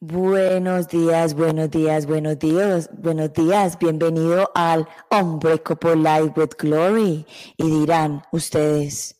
[0.00, 3.78] Buenos días, buenos días, buenos días, buenos días.
[3.80, 7.26] Bienvenido al Unbreakable Life with Glory.
[7.56, 9.17] Y dirán ustedes,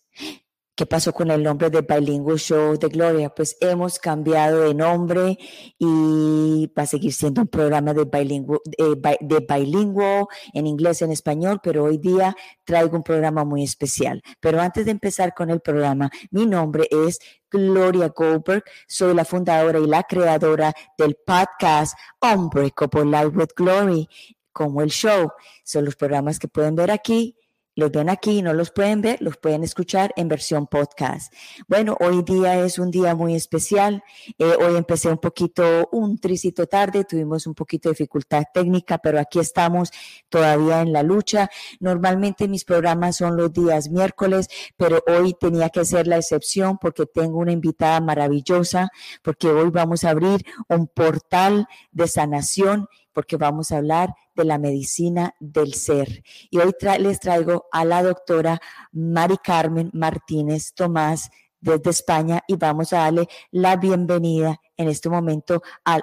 [0.79, 3.31] ¿Qué pasó con el nombre de Bilingual Show de Gloria?
[3.31, 5.37] Pues hemos cambiado de nombre
[5.77, 11.59] y va a seguir siendo un programa de bilingüe, de bilingüe en inglés, en español,
[11.61, 14.23] pero hoy día traigo un programa muy especial.
[14.39, 17.19] Pero antes de empezar con el programa, mi nombre es
[17.51, 24.09] Gloria Goldberg, soy la fundadora y la creadora del podcast Unbreakable Life with Glory,
[24.53, 25.29] como el show.
[25.65, 27.35] Son los programas que pueden ver aquí
[27.79, 31.33] los ven aquí, no los pueden ver, los pueden escuchar en versión podcast.
[31.69, 34.03] Bueno, hoy día es un día muy especial.
[34.37, 39.21] Eh, hoy empecé un poquito, un tricito tarde, tuvimos un poquito de dificultad técnica, pero
[39.21, 39.93] aquí estamos
[40.29, 41.51] todavía en la lucha.
[41.79, 47.07] Normalmente mis programas son los días miércoles, pero hoy tenía que ser la excepción porque
[47.07, 48.91] tengo una invitada maravillosa,
[49.23, 54.59] porque hoy vamos a abrir un portal de sanación porque vamos a hablar de la
[54.59, 56.23] medicina del ser.
[56.51, 58.61] Y hoy les traigo a la doctora
[58.93, 61.31] Mari Carmen Martínez Tomás
[61.61, 66.03] desde España y vamos a darle la bienvenida en este momento al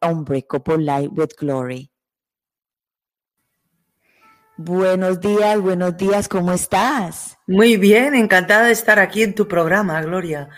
[0.00, 1.90] Unbreakable Light with Glory.
[4.56, 7.36] Buenos días, buenos días, ¿cómo estás?
[7.46, 10.48] Muy bien, encantada de estar aquí en tu programa, Gloria.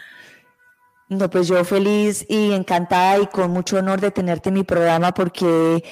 [1.08, 5.12] No, pues yo feliz y encantada y con mucho honor de tenerte en mi programa
[5.14, 5.82] porque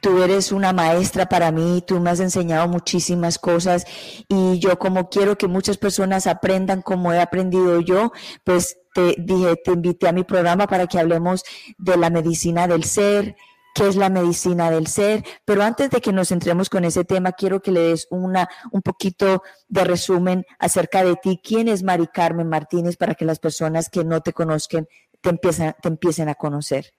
[0.00, 3.84] tú eres una maestra para mí, tú me has enseñado muchísimas cosas
[4.28, 8.12] y yo como quiero que muchas personas aprendan como he aprendido yo,
[8.44, 11.44] pues te dije, te invité a mi programa para que hablemos
[11.78, 13.36] de la medicina del ser,
[13.74, 17.32] qué es la medicina del ser, pero antes de que nos entremos con ese tema,
[17.32, 21.38] quiero que le des una, un poquito de resumen acerca de ti.
[21.44, 24.88] ¿Quién es Mari Carmen Martínez para que las personas que no te conozcan
[25.20, 26.94] te empiecen, te empiecen a conocer?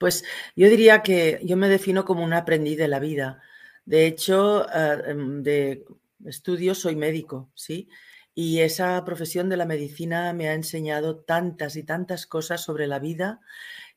[0.00, 0.24] Pues
[0.56, 3.42] yo diría que yo me defino como un aprendiz de la vida.
[3.84, 5.84] De hecho, eh, em, de
[6.24, 7.86] estudio soy médico, ¿sí?
[8.34, 12.98] Y esa profesión de la medicina me ha enseñado tantas y tantas cosas sobre la
[12.98, 13.40] vida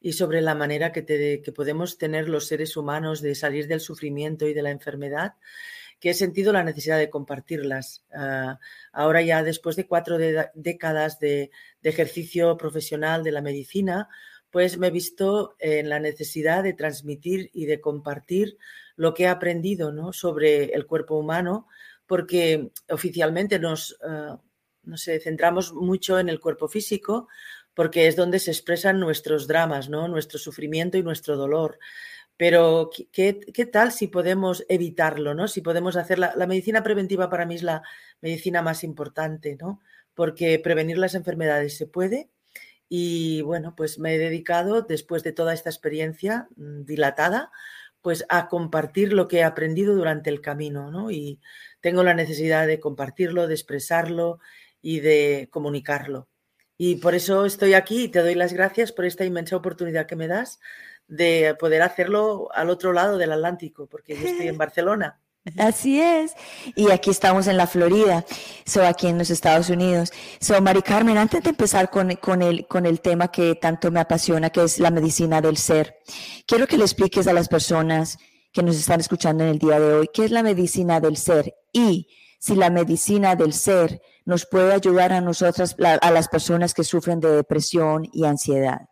[0.01, 4.53] y sobre la manera que, podemos tener los seres humanos de salir del sufrimiento y
[4.53, 5.35] de la enfermedad,
[6.01, 8.03] que he sentido la necesidad de compartirlas.
[8.13, 8.59] Ah,
[8.91, 10.17] ahora ya después de cuatro
[10.53, 14.09] décadas de, ejercicio profesional de la medicina,
[14.53, 18.59] pues me he visto en la necesidad de transmitir y de compartir
[18.95, 20.13] lo que he aprendido ¿no?
[20.13, 21.67] sobre el cuerpo humano,
[22.05, 24.39] porque oficialmente nos, ah,
[24.83, 27.27] no centramos mucho en el cuerpo físico,
[27.73, 30.07] porque es donde se expresan nuestros dramas, ¿no?
[30.07, 31.79] nuestro sufrimiento y nuestro dolor.
[32.37, 35.33] Pero, ¿qué, tal si podemos evitarlo?
[35.33, 35.47] ¿no?
[35.47, 37.81] Si podemos hacer la, medicina preventiva para mí es la
[38.21, 39.81] medicina más importante, ¿no?
[40.13, 42.29] porque prevenir las enfermedades se puede.
[42.95, 47.51] Y bueno, pues me he dedicado, después de toda esta experiencia mm, dilatada,
[48.03, 51.09] pues a compartir lo que he aprendido durante el camino, ¿no?
[51.09, 51.39] Y
[51.81, 54.37] tengo la necesidad de compartirlo, de expresarlo
[54.79, 56.29] y de comunicarlo.
[56.77, 60.15] Y por eso estoy aquí y te doy las gracias por esta inmensa oportunidad que
[60.15, 60.59] me das
[61.07, 65.19] de poder hacerlo al otro lado del Atlántico, porque yo estoy en Barcelona.
[65.57, 66.33] Así es.
[66.75, 68.25] Y aquí estamos en la Florida,
[68.65, 70.11] so aquí en los Estados Unidos.
[70.39, 73.99] So, Mari Carmen, antes de empezar con, con, el, con el tema que tanto me
[73.99, 75.97] apasiona, que es la medicina del ser,
[76.47, 78.17] quiero que le expliques a las personas
[78.53, 81.55] que nos están escuchando en el día de hoy qué es la medicina del ser
[81.73, 82.07] y
[82.39, 87.19] si la medicina del ser nos puede ayudar a nosotras, a las personas que sufren
[87.19, 88.89] de depresión y ansiedad.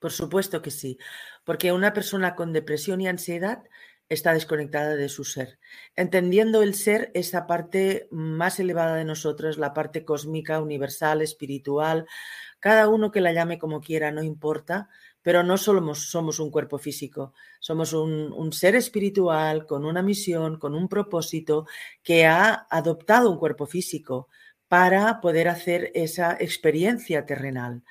[0.00, 0.98] Por supuesto que sí,
[1.44, 3.62] porque una persona con depresión y ansiedad
[4.12, 5.58] está desconectada de su ser.
[5.96, 12.06] Entendiendo el ser, esa parte más elevada de nosotros, la parte cósmica, universal, espiritual,
[12.60, 14.88] cada uno que la llame como quiera, no importa,
[15.22, 20.74] pero no somos, somos un cuerpo físico, somos un, ser espiritual con una misión, con
[20.74, 21.66] un propósito
[22.02, 24.28] que ha adoptado un cuerpo físico
[24.68, 27.82] para poder hacer esa experiencia terrenal.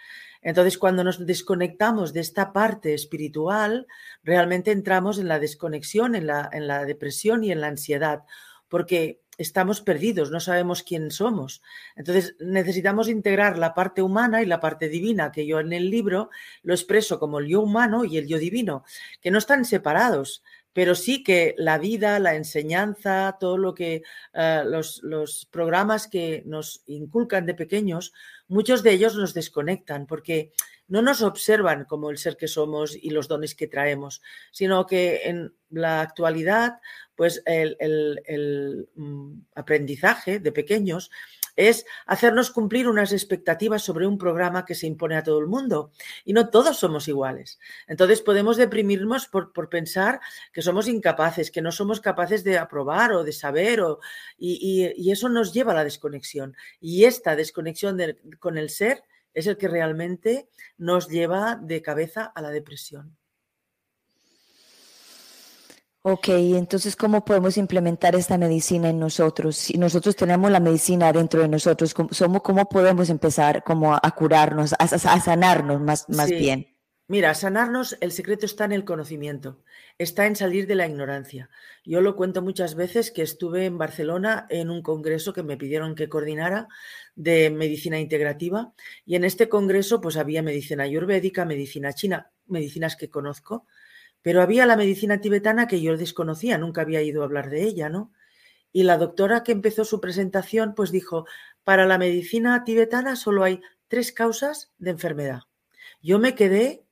[0.42, 3.88] Entonces, cuando nos desconectamos de esta parte espiritual,
[4.24, 8.24] realmente entramos en la desconexión, en la, en la depresión y en la ansiedad,
[8.68, 11.62] porque estamos perdidos, no sabemos quién somos.
[11.96, 16.30] Entonces necesitamos integrar la parte humana y la parte divina, que yo en el libro
[16.64, 18.84] lo expreso como el yo humano y el yo divino,
[19.22, 20.44] que no están separados,
[20.74, 24.04] pero sí que la vida, la enseñanza, todo lo que
[24.34, 28.14] eh, los, los, programas que nos inculcan de pequeños,
[28.52, 30.52] muchos de ellos nos desconectan porque
[30.88, 34.22] no nos observan como el ser que somos y los dones que traemos,
[34.52, 36.80] sino que en la actualidad,
[37.16, 41.10] pues el, el mm, aprendizaje de pequeños
[41.56, 45.92] es hacernos cumplir unas expectativas sobre un programa que se impone a todo el mundo.
[46.26, 47.60] Y no todos somos iguales.
[47.88, 50.20] Entonces podemos deprimirnos por, pensar
[50.52, 54.00] que somos incapaces, que no somos capaces de aprobar o de saber, o,
[54.38, 56.56] y, eso nos lleva a la desconexión.
[56.80, 58.00] Y esta desconexión
[58.40, 59.04] con el ser
[59.34, 63.18] es el que realmente nos lleva de cabeza a la depresión.
[66.04, 69.56] Ok, entonces, ¿cómo podemos implementar esta medicina en nosotros?
[69.56, 74.74] Si nosotros tenemos la medicina dentro de nosotros, ¿cómo, cómo podemos empezar como a, curarnos,
[74.80, 76.76] a, sanarnos más, más bien?
[77.08, 79.62] Mira, sanarnos, el secreto está en el conocimiento,
[80.00, 81.52] está en salir de la ignorancia.
[81.86, 85.94] Yo lo cuento muchas veces que estuve en Barcelona en un congreso que me pidieron
[85.94, 86.68] que coordinara
[87.14, 88.74] de medicina integrativa
[89.06, 93.68] y en este congreso pues había medicina ayurvédica, medicina china, medicinas que conozco,
[94.22, 97.90] pero había la medicina tibetana que yo desconocía, nunca había ido a hablar de ella,
[97.90, 98.12] ¿no?
[98.72, 101.26] Y la doctora que empezó su presentación, pues dijo,
[101.64, 105.42] para la medicina tibetana solo hay tres causas de enfermedad.
[106.02, 106.86] Yo me quedé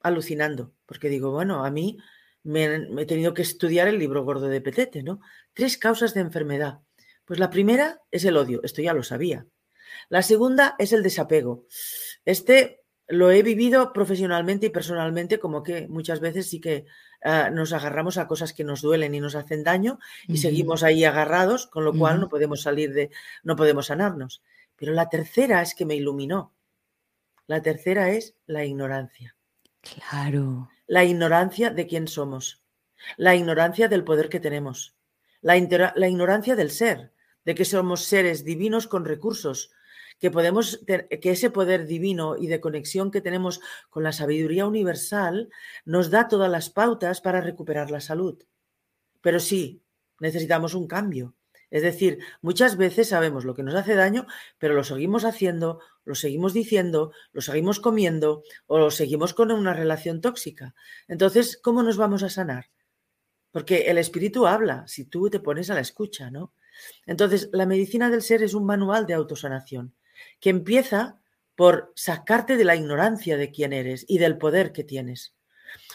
[0.00, 1.98] alucinando, porque digo, bueno, a mí
[2.42, 2.64] me,
[3.02, 5.20] he tenido que estudiar el libro gordo de Petete, ¿no?
[5.52, 6.80] Tres causas de enfermedad.
[7.24, 9.46] Pues la primera es el odio, esto ya lo sabía.
[10.08, 11.66] La segunda es el desapego.
[12.24, 16.86] Este lo he vivido profesionalmente y personalmente, como que muchas veces sí que
[17.22, 21.04] ah, nos agarramos a cosas que nos duelen y nos hacen daño y seguimos ahí
[21.04, 23.10] agarrados, con lo cual no podemos salir de,
[23.44, 24.42] no podemos sanarnos.
[24.76, 26.52] Pero la tercera es que me iluminó.
[27.46, 29.36] La tercera es la ignorancia.
[29.80, 30.68] Claro.
[30.86, 32.62] La ignorancia de quién somos.
[33.16, 34.96] La ignorancia del poder que tenemos.
[35.42, 35.54] La,
[35.94, 37.12] la ignorancia del ser,
[37.44, 39.70] de que somos seres divinos con recursos,
[40.18, 43.60] que podemos que ese poder divino y de conexión que tenemos
[43.90, 45.50] con la sabiduría universal
[45.84, 48.42] nos da todas las pautas para recuperar la salud.
[49.20, 49.82] Pero sí,
[50.20, 51.34] necesitamos un cambio.
[51.70, 54.26] Es decir, muchas veces sabemos lo que nos hace daño,
[54.58, 59.74] pero lo seguimos haciendo, lo seguimos diciendo, lo seguimos comiendo o lo seguimos con una
[59.74, 60.74] relación tóxica.
[61.08, 62.70] Entonces, ¿cómo nos vamos a sanar?
[63.50, 66.52] Porque el espíritu habla, si tú te pones a la escucha, ¿no?
[67.04, 69.94] Entonces, la medicina del ser es un manual de autosanación
[70.40, 71.20] que empieza
[71.54, 75.34] por sacarte de la ignorancia de quién eres y del poder que tienes.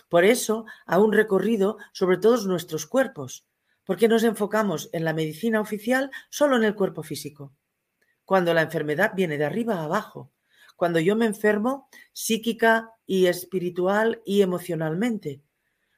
[0.10, 3.46] Por eso, ha un recorrido sobre todos nuestros cuerpos,
[3.86, 7.54] porque nos enfocamos en la medicina oficial solo en el cuerpo físico,
[8.26, 10.32] cuando la enfermedad viene de arriba a abajo,
[10.76, 15.42] cuando yo me enfermo psíquica y espiritual y emocionalmente.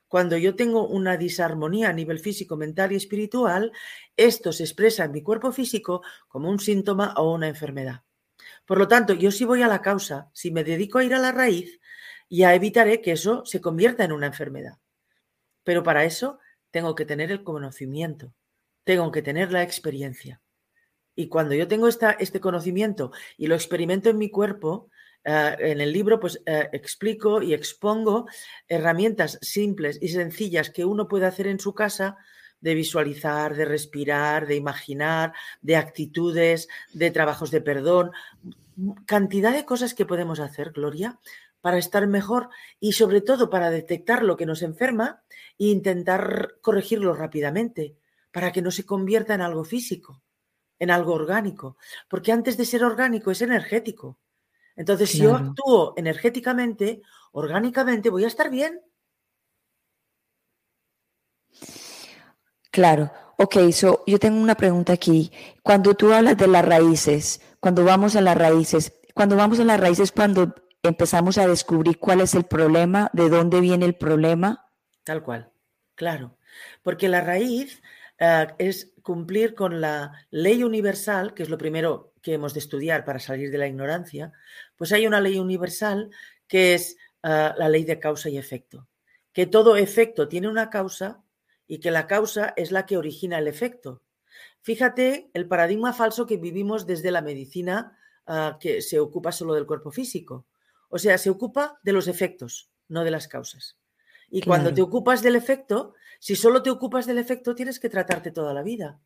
[0.08, 3.72] Cuando yo tengo una disarmonía a nivel físico, mental y espiritual,
[4.18, 8.04] esto se expresa en mi cuerpo físico como un síntoma o una enfermedad.
[8.66, 11.20] Por lo tanto, yo si voy a la causa, si me dedico a ir a
[11.20, 11.80] la raíz,
[12.30, 14.78] ya evitaré que eso se convierta en una enfermedad.
[15.64, 16.40] Pero para eso
[16.72, 18.34] tengo que tener el conocimiento,
[18.84, 20.42] tengo que tener la experiencia.
[21.16, 24.90] Y cuando yo tengo esta, este conocimiento y lo experimento en mi cuerpo,
[25.24, 28.28] eh, en el libro pues eh, explico y expongo
[28.68, 32.18] herramientas simples y sencillas que uno puede hacer en su casa
[32.64, 38.12] de visualizar, de respirar, de imaginar, de actitudes, de trabajos de perdón,
[39.06, 41.20] cantidad de cosas que podemos hacer, Gloria,
[41.60, 45.24] para estar mejor y sobre todo para detectar lo que nos enferma
[45.60, 47.98] e intentar corregirlo rápidamente,
[48.32, 50.24] para que no se convierta en algo físico,
[50.80, 51.76] en algo orgánico,
[52.08, 54.20] porque antes de ser orgánico es energético.
[54.78, 57.02] Entonces, si yo actúo energéticamente,
[57.34, 58.82] orgánicamente, voy a estar bien.
[62.74, 65.32] Claro, ok, so yo tengo una pregunta aquí.
[65.62, 69.80] Cuando tú hablas de las raíces, cuando vamos a las raíces, cuando vamos a las
[69.80, 74.72] raíces, cuando empezamos a descubrir cuál es el problema, de dónde viene el problema.
[75.04, 75.52] Tal cual,
[75.94, 76.40] claro.
[76.82, 77.84] Porque la raíz
[78.18, 83.06] eh, es cumplir con la ley universal, que es lo primero que hemos de estudiar
[83.06, 84.32] para salir de la ignorancia,
[84.76, 86.10] pues hay una ley universal
[86.48, 88.88] que es eh, la ley de causa y efecto.
[89.32, 91.23] Que todo efecto tiene una causa
[91.68, 94.02] y que la causa es la que origina el efecto.
[94.62, 99.66] Fíjate el paradigma falso que vivimos desde la medicina ah, que se ocupa solo del
[99.66, 100.46] cuerpo físico.
[100.90, 103.78] O sea, se ocupa de los efectos, no de las causas.
[104.30, 108.32] Y cuando te ocupas del efecto, si solo te ocupas del efecto, tienes que tratarte
[108.32, 109.00] toda la vida,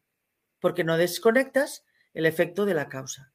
[0.59, 3.33] porque no desconectas el efecto de la causa.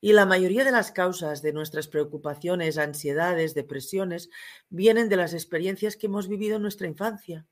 [0.00, 4.30] Y la mayoría de las causas de nuestras preocupaciones, ansiedades, depresiones,
[4.68, 7.46] vienen de las experiencias que hemos vivido en nuestra infancia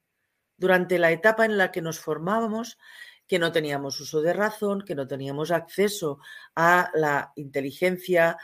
[0.56, 2.78] durante la etapa en la que nos formábamos,
[3.26, 6.18] que no teníamos uso de razón, que no teníamos acceso
[6.54, 8.36] a la inteligencia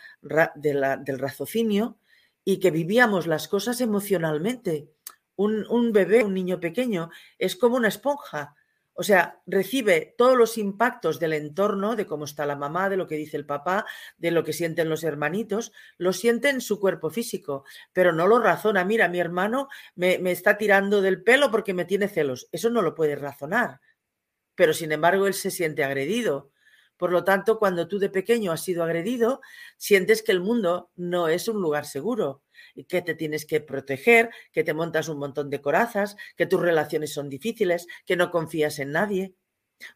[0.55, 1.99] del raciocinio
[2.45, 4.89] y que vivíamos las cosas emocionalmente.
[5.37, 8.55] Un, bebé, un niño pequeño, es como una esponja.
[8.95, 13.07] O sea, recibe todos los impactos del entorno, de cómo está la mamá, de lo
[13.07, 13.87] que dice el papá,
[14.19, 18.41] de lo que sienten los hermanitos, lo siente en su cuerpo físico, pero no lo
[18.41, 18.85] razona.
[18.85, 22.49] Mira, mi hermano me, me está tirando del pelo porque me tiene celos.
[22.53, 23.81] Eso no lo puede razonar.
[24.55, 26.53] Pero sin embargo, él se siente agredido.
[27.01, 29.41] Por lo tanto, cuando tú de pequeño has sido agredido,
[29.79, 32.43] sientes que el mundo no es un lugar seguro
[32.75, 36.61] y que te tienes que proteger, que te montas un montón de corazas, que tus
[36.61, 39.35] relaciones son difíciles, que no confías en nadie.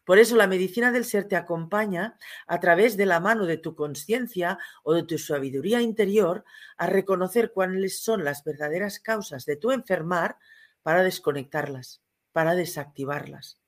[0.03, 3.75] Por eso la medicina del ser te acompaña a través de la mano de tu
[3.75, 6.43] conciencia o de tu sabiduría interior
[6.75, 10.39] a reconocer cuáles son las verdaderas causas de tu enfermar
[10.81, 13.59] para desconectarlas, para desactivarlas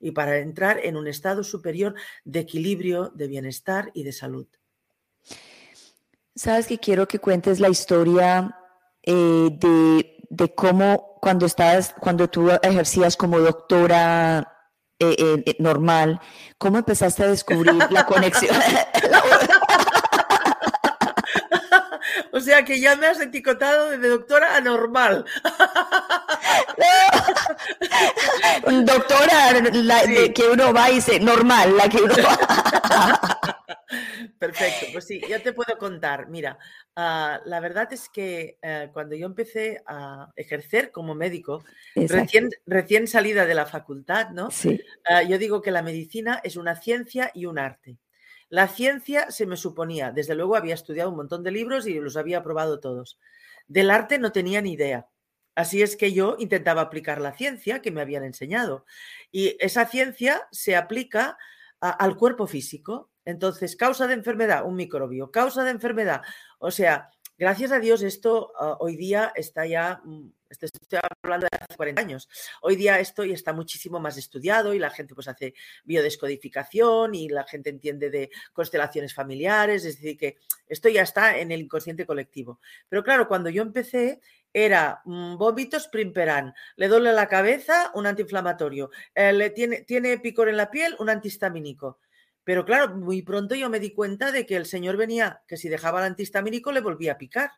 [0.00, 4.46] y para entrar en un estado superior de equilibrio, de bienestar y de salud.
[6.34, 8.58] Sabes que quiero que cuentes la historia
[9.02, 9.48] eh,
[10.30, 14.52] de, cómo cuando estabas, cuando tú ejercías como doctora
[14.98, 16.20] eh, eh, normal,
[16.58, 18.54] cómo empezaste a descubrir la conexión.
[18.56, 19.55] o
[22.46, 25.26] sea que ya me has etiquetado de doctora anormal.
[28.84, 33.38] Doctora, la que uno va y dice normal, la que uno va.
[34.38, 36.28] Perfecto, pues sí, ya te puedo contar.
[36.28, 36.58] Mira,
[36.94, 43.06] ah, la verdad es que eh, cuando yo empecé a ejercer como médico, recién, recién,
[43.06, 44.50] salida de la facultad, ¿no?
[44.50, 44.80] Sí.
[45.08, 47.98] Ah, yo digo que la medicina es una ciencia y un arte.
[48.48, 52.16] La ciencia se me suponía, desde luego había estudiado un montón de libros y los
[52.16, 53.18] había probado todos.
[53.66, 55.08] Del arte no tenía ni idea.
[55.56, 58.84] Así es que yo intentaba aplicar la ciencia que me habían enseñado.
[59.32, 61.38] Y esa ciencia se aplica
[61.80, 63.10] al cuerpo físico.
[63.24, 65.30] Entonces, causa de enfermedad, un microbio.
[65.30, 66.22] Causa de enfermedad.
[66.58, 71.58] O sea, gracias a Dios esto ah, hoy día está ya, mm, estoy hablando de
[71.60, 72.28] hace 40 años,
[72.62, 77.28] hoy día esto ya está muchísimo más estudiado y la gente pues hace biodescodificación y
[77.28, 82.06] la gente entiende de constelaciones familiares, es decir, que esto ya está en el inconsciente
[82.06, 82.60] colectivo.
[82.88, 84.20] Pero claro, cuando yo empecé
[84.52, 90.48] era mm, vómitos primperan, le duele la cabeza, un antiinflamatorio, eh, le tiene, tiene picor
[90.48, 91.98] en la piel, un antihistamínico.
[92.46, 95.68] Pero claro, muy pronto yo me di cuenta de que el señor venía, que si
[95.68, 97.50] dejaba el antihistamínico le volvía a picar.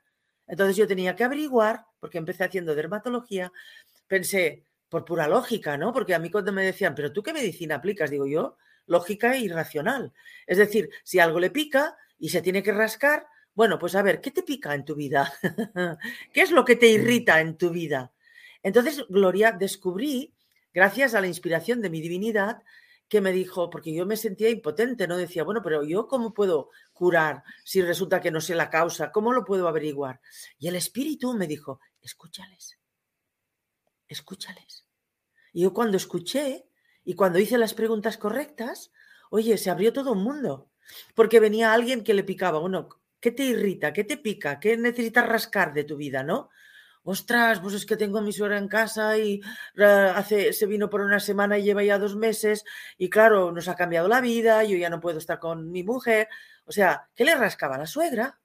[0.47, 3.53] Entonces yo tenía que averiguar, porque empecé haciendo dermatología,
[4.07, 5.93] pensé, por pura lógica, ¿no?
[5.93, 9.41] Porque a mí cuando me decían, pero tú qué medicina aplicas, digo yo, lógica e
[9.41, 10.15] irracional.
[10.47, 14.23] Es decir, si algo le pica y se tiene que rascar, bueno, pues a ver,
[14.23, 15.31] ¿qué te pica en tu vida?
[16.33, 18.11] ¿Qué es lo que te irrita en tu vida?
[18.63, 20.33] Entonces, Gloria, descubrí,
[20.73, 22.63] gracias a la inspiración de mi divinidad,
[23.09, 25.17] que me dijo, porque yo me sentía impotente, ¿no?
[25.17, 29.11] Decía, bueno, pero yo cómo puedo curar si resulta que no sé la causa?
[29.13, 30.21] ¿Cómo lo puedo averiguar?
[30.59, 32.79] Y el espíritu me dijo, escúchales,
[34.07, 34.85] escúchales.
[35.53, 36.69] Y yo cuando escuché
[37.05, 38.93] y cuando hice las preguntas correctas,
[39.31, 40.71] oye, se abrió todo un mundo,
[41.15, 42.89] porque venía alguien que le picaba, bueno,
[43.21, 43.93] ¿Qué te irrita?
[43.93, 44.61] ¿Qué te pica?
[44.61, 46.51] ¿Qué necesitas rascar de tu vida, no?
[47.05, 49.41] Ostras, pues es que tengo a mi suegra en casa y
[49.79, 52.65] hace, se vino por una semana y lleva ya dos meses
[52.99, 56.29] y claro, nos ha cambiado la vida, yo ya no puedo estar con mi mujer.
[56.67, 58.39] O sea, ¿qué le rascaba a la suegra?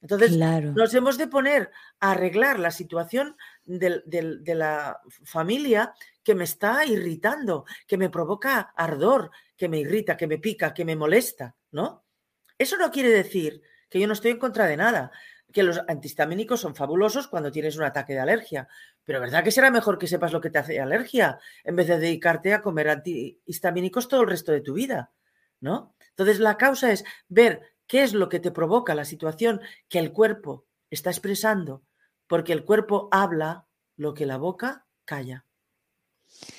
[0.00, 1.70] Entonces, nos hemos de poner
[2.00, 9.30] a arreglar la situación de la familia que me está irritando, que me provoca ardor,
[9.56, 12.04] que me irrita, que me pica, que me molesta, ¿no?
[12.58, 15.12] Eso no quiere decir que yo no estoy en contra de nada,
[15.52, 18.68] que los antihistamínicos son fabulosos cuando tienes un ataque de alergia,
[19.04, 21.98] pero ¿verdad que será mejor que sepas lo que te hace alergia en vez de
[21.98, 25.12] dedicarte a comer antihistamínicos todo el resto de tu vida?
[25.60, 25.94] ¿No?
[26.08, 30.12] Entonces la causa es ver qué es lo que te provoca la situación que el
[30.12, 31.82] cuerpo está expresando,
[32.26, 33.66] porque el cuerpo habla
[33.96, 35.44] lo que la boca calla.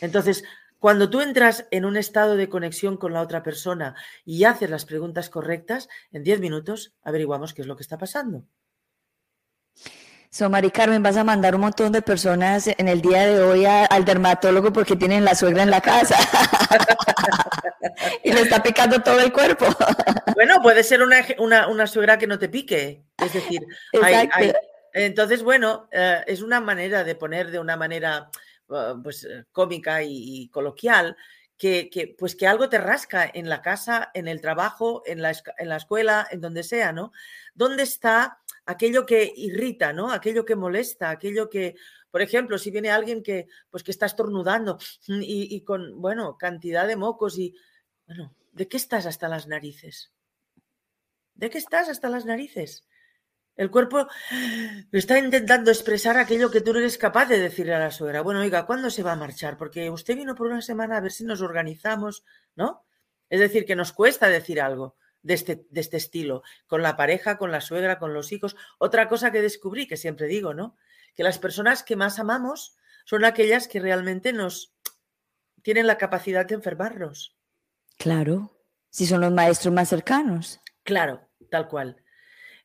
[0.02, 0.44] Entonces,
[0.84, 3.96] cuando tú entras en un estado de conexión con la otra persona
[4.26, 8.46] y haces las preguntas correctas, en 10 minutos averiguamos qué es lo que está pasando.
[10.30, 13.66] So, Mari Carmen, vas a mandar un montón de personas en el día de hoy
[13.66, 16.18] al dermatólogo porque tienen la suegra en la casa
[18.24, 19.66] y le está picando todo el cuerpo.
[20.36, 23.04] bueno, puede ser una, suegra que no te pique.
[23.18, 23.62] Es decir,
[24.92, 28.32] entonces, bueno, eh, es una manera de poner de una manera
[28.70, 31.18] Ah, pues, eh, cómica y, coloquial,
[31.58, 35.70] que, pues que algo te rasca en la casa, en el trabajo, en la, en
[35.70, 37.14] la escuela, en donde sea, ¿no?
[37.54, 40.12] ¿Dónde está aquello que irrita, ¿no?
[40.12, 41.76] Aquello que molesta, aquello que,
[42.12, 44.78] por ejemplo, si viene alguien que, pues que está estornudando
[45.08, 47.56] y, y con, bueno, cantidad de mocos y,
[48.08, 50.12] bueno, ¿de qué estás hasta las narices?
[51.36, 52.86] ¿De qué estás hasta las narices?
[53.56, 54.08] El cuerpo
[54.92, 58.22] está intentando expresar aquello que tú no eres capaz de decirle a la suegra.
[58.22, 59.58] Bueno, oiga, ¿cuándo se va a marchar?
[59.58, 62.24] Porque usted vino por una semana a ver si nos organizamos,
[62.56, 62.84] ¿no?
[63.30, 67.38] Es decir, que nos cuesta decir algo de este, de este estilo, con la pareja,
[67.38, 68.56] con la suegra, con los hijos.
[68.78, 70.76] Otra cosa que descubrí, que siempre digo, ¿no?
[71.16, 74.76] Que las personas que más amamos son aquellas que realmente nos
[75.64, 77.36] tienen la capacidad de enfermarnos.
[77.98, 80.60] Claro, si son los maestros más cercanos.
[80.84, 82.04] Claro, tal cual.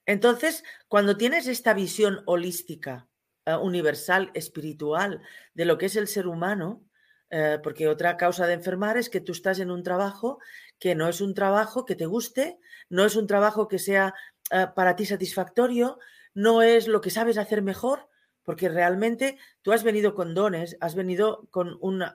[0.04, 3.08] Entonces, cuando tienes esta visión holística,
[3.44, 5.22] eh, universal, espiritual,
[5.54, 6.84] de lo que es el ser humano,
[7.30, 10.38] eh, porque otra causa de enfermar es que tú estás en un trabajo
[10.78, 12.58] que no es un trabajo que te guste,
[12.88, 14.14] no es un trabajo que sea
[14.50, 15.99] eh, para ti satisfactorio,
[16.35, 18.08] no es lo que sabes hacer mejor,
[18.44, 22.14] porque realmente tú has venido con dones, has venido con una,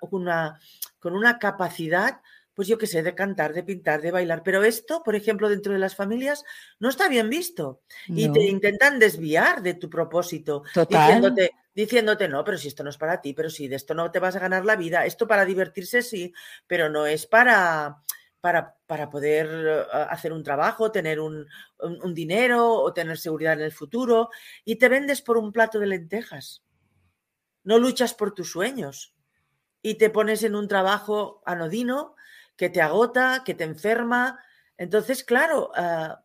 [1.00, 2.22] con una capacidad
[2.54, 4.44] pues yo qué sé, de cantar, de pintar, de bailar.
[4.44, 6.44] Pero esto, por ejemplo, dentro de las familias
[6.80, 7.82] no está bien visto.
[8.08, 12.98] Y te intentan desviar de tu propósito, Diciéndote, diciéndote, no, pero si esto no es
[12.98, 15.46] para ti, pero si de esto no te vas a ganar la vida, esto para
[15.46, 16.34] divertirse sí,
[16.68, 17.98] pero no es para...
[18.44, 21.48] Para, para poder eh, hacer un trabajo, tener un,
[21.80, 24.30] un dinero o tener seguridad en el futuro,
[24.66, 26.62] y te vendes por un plato de lentejas.
[27.64, 29.16] No luchas por tus sueños
[29.82, 32.16] y te pones en un trabajo anodino
[32.56, 34.40] que te agota, que te enferma.
[34.78, 36.24] Entonces, claro, ah,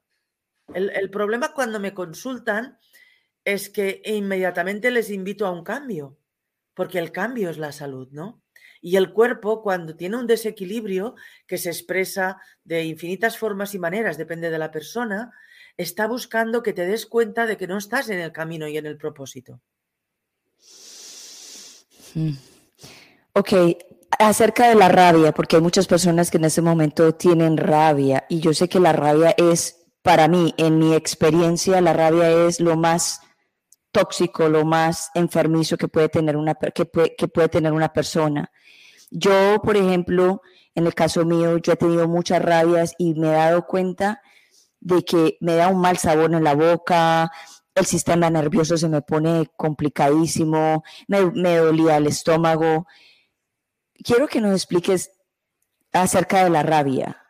[0.74, 2.78] el, problema cuando me consultan
[3.44, 6.18] es que inmediatamente les invito a un cambio,
[6.74, 8.42] porque el cambio es la salud, ¿no?
[8.80, 11.14] Y el cuerpo, cuando tiene un desequilibrio
[11.46, 15.32] que se expresa de infinitas formas y maneras, depende de la persona,
[15.76, 18.86] está buscando que te des cuenta de que no estás en el camino y en
[18.86, 19.60] el propósito.
[22.14, 22.32] Hmm.
[23.32, 23.52] Ok,
[24.18, 28.40] acerca de la rabia, porque hay muchas personas que en ese momento tienen rabia y
[28.40, 32.76] yo sé que la rabia es, para mí, en mi experiencia, la rabia es lo
[32.76, 33.20] más
[33.92, 38.50] tóxico, lo más enfermizo que puede tener una, que puede, tener una persona.
[39.10, 40.42] Yo, por ejemplo,
[40.74, 44.22] en el caso mío, yo he tenido muchas rabias y me he dado cuenta
[44.80, 47.30] de que me da un mal sabor en la boca,
[47.74, 52.86] el sistema nervioso se me pone complicadísimo, me, me dolía el estómago
[54.02, 55.12] quiero que nos expliques
[55.92, 57.22] acerca de la rabia.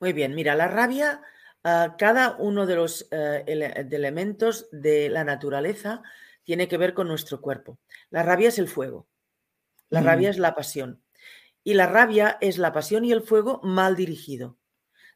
[0.00, 1.22] Muy bien, mira, la rabia,
[1.64, 6.02] ah, cada uno de los eh, elementos de la naturaleza
[6.44, 7.78] tiene que ver con nuestro cuerpo.
[8.10, 9.06] La rabia es el fuego,
[9.90, 11.02] la rabia es la pasión.
[11.64, 14.58] Y la rabia es la pasión y el fuego mal dirigido.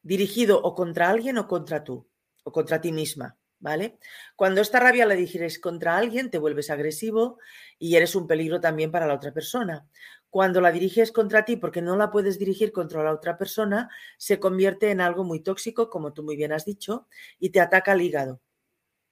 [0.03, 2.09] Dirigido o contra alguien o contra tú,
[2.43, 3.39] o contra ti misma.
[3.59, 4.01] ¿Vale?
[4.35, 7.39] Cuando esta rabia la diriges contra alguien, te vuelves agresivo
[7.79, 9.87] y eres un peligro también para la otra persona
[10.33, 14.41] cuando la diriges contra ti porque no la puedes dirigir contra la otra persona, se
[14.41, 17.07] convierte en algo muy tóxico, como tú muy bien has dicho,
[17.39, 18.41] y te ataca el hígado.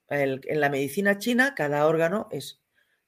[0.08, 2.62] en la medicina china, cada órgano es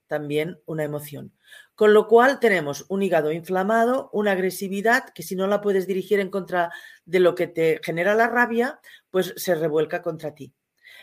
[0.08, 1.32] también una emoción.
[1.74, 6.20] Con lo cual tenemos un hígado inflamado, una agresividad que si no la puedes dirigir
[6.20, 6.70] en contra
[7.04, 8.80] de lo que te genera la rabia,
[9.10, 10.52] pues se revuelca contra ti.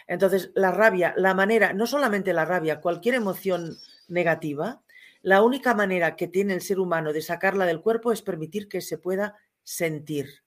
[0.08, 3.78] Entonces, la rabia, la manera, no solamente la rabia, cualquier emoción
[4.08, 4.82] negativa,
[5.22, 8.82] la única manera que tiene el ser humano de sacarla del cuerpo es permitir que
[8.82, 10.44] se pueda sentir,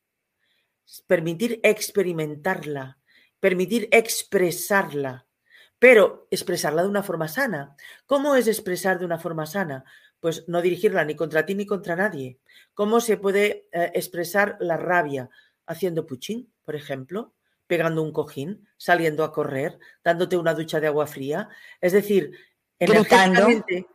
[1.07, 2.99] permitir experimentarla,
[3.39, 5.27] permitir expresarla,
[5.79, 7.77] pero expresarla de una forma sana.
[8.07, 9.85] ¿Cómo es expresar de una forma sana?
[10.23, 12.39] Pues no dirigirla ni contra ti ni contra nadie.
[12.75, 15.29] ¿Cómo se puede eh, expresar la rabia?
[15.67, 17.35] Haciendo puchín, por ejemplo,
[17.67, 21.49] pegando un cojín, saliendo a correr, dándote una ducha de agua fría.
[21.81, 22.39] Es decir,
[22.87, 23.47] Gritando.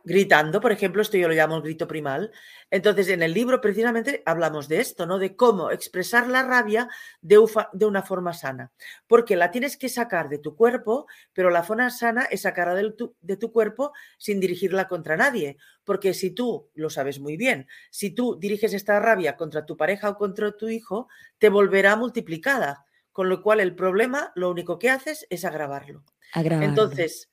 [0.04, 2.30] Gritando, por ejemplo, esto yo lo llamo el grito primal.
[2.70, 5.18] Entonces, en el libro precisamente hablamos de esto, ¿no?
[5.18, 6.88] De cómo expresar la rabia
[7.20, 7.38] de,
[7.72, 8.72] de una forma sana.
[9.06, 12.92] Porque la tienes que sacar de tu cuerpo, pero la forma sana es sacarla de
[12.92, 15.56] tu, de tu cuerpo sin dirigirla contra nadie.
[15.84, 20.10] Porque si tú, lo sabes muy bien, si tú diriges esta rabia contra tu pareja
[20.10, 22.84] o contra tu hijo, te volverá multiplicada.
[23.12, 26.04] Con lo cual, el problema lo único que haces es agravarlo.
[26.32, 26.68] agravarlo.
[26.68, 27.28] Entonces,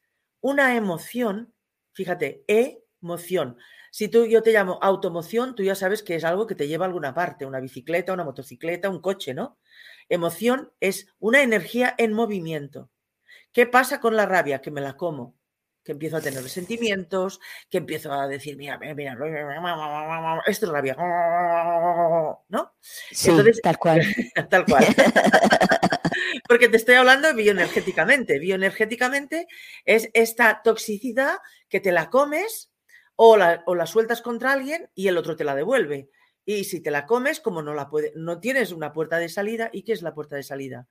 [0.46, 1.56] una emoción,
[1.94, 3.58] fíjate, emoción.
[3.90, 6.86] Si tú yo te llamo automoción, tú ya sabes que es algo que te lleva
[6.86, 9.58] a alguna parte, una bicicleta, una motocicleta, un coche, ¿no?
[10.08, 12.92] Emoción es una energía en movimiento.
[13.54, 14.62] ¿Qué pasa con la rabia?
[14.62, 15.36] Que me la como,
[15.84, 19.18] que empiezo a tener sentimientos, que empiezo a decir, mira, mira, mira,
[20.46, 20.96] esto es rabia,
[22.50, 22.76] ¿no?
[22.82, 23.32] Sí,
[23.64, 24.00] tal cual.
[24.52, 24.86] tal cual.
[26.48, 28.40] Porque te estoy hablando bioenergéticamente.
[28.40, 29.48] Bioenergéticamente
[29.86, 31.38] es esta toxicidad
[31.70, 32.72] que te la comes
[33.16, 36.10] o la, o la sueltas contra alguien y el otro te la devuelve.
[36.46, 39.70] Y si te la comes, como no la puede, no tienes una puerta de salida,
[39.74, 40.88] ¿y qué es la puerta de salida?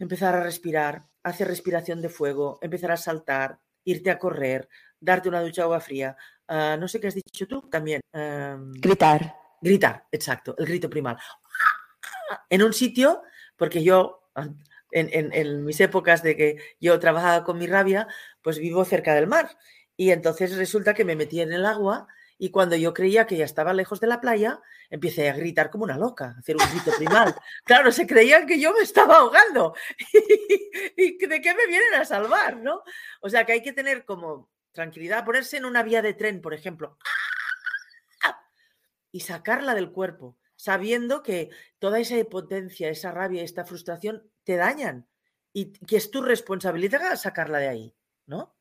[0.00, 5.42] Empezar a respirar, hacer respiración de fuego, empezar a saltar, irte a correr, darte una
[5.42, 6.16] ducha de agua fría.
[6.48, 8.00] Ah, no sé qué has dicho tú también.
[8.12, 9.36] Em, gritar.
[9.60, 11.16] Gritar, exacto, el grito primal.
[12.50, 13.22] En un sitio,
[13.56, 14.30] porque yo,
[14.90, 18.08] en, en mis épocas de que yo trabajaba con mi rabia,
[18.42, 19.56] pues vivo cerca del mar.
[19.96, 22.08] Y entonces resulta que me metí en el agua
[22.42, 24.60] y cuando yo creía que ya estaba lejos de la playa,
[24.90, 27.34] empecé a gritar como una loca, a hacer un grito primal.
[27.64, 29.76] Claro, se creían que yo me estaba ahogando.
[30.96, 32.56] ¿Y de qué me vienen a salvar?
[32.56, 32.82] ¿no?
[33.20, 36.52] O sea que hay que tener como tranquilidad, ponerse en una vía de tren, por
[36.52, 36.98] ejemplo,
[39.12, 45.08] y sacarla del cuerpo, sabiendo que toda esa potencia, esa rabia, esta frustración te dañan
[45.52, 47.96] y que es tu responsabilidad sacarla de ahí,
[48.26, 48.54] ¿no?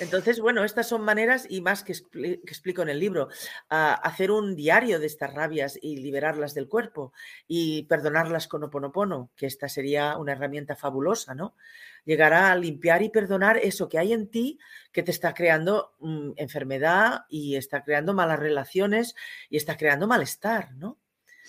[0.00, 3.30] Entonces, bueno, estas son maneras y más que, explico en el libro,
[3.70, 7.14] hacer un diario de estas rabias y liberarlas del cuerpo
[7.48, 11.56] y perdonarlas con oponopono, que esta sería una herramienta fabulosa, ¿no?
[12.04, 14.58] Llegar a limpiar y perdonar eso que hay en ti
[14.92, 19.14] que te está creando mm, enfermedad y está creando malas relaciones
[19.48, 20.98] y está creando malestar, ¿no?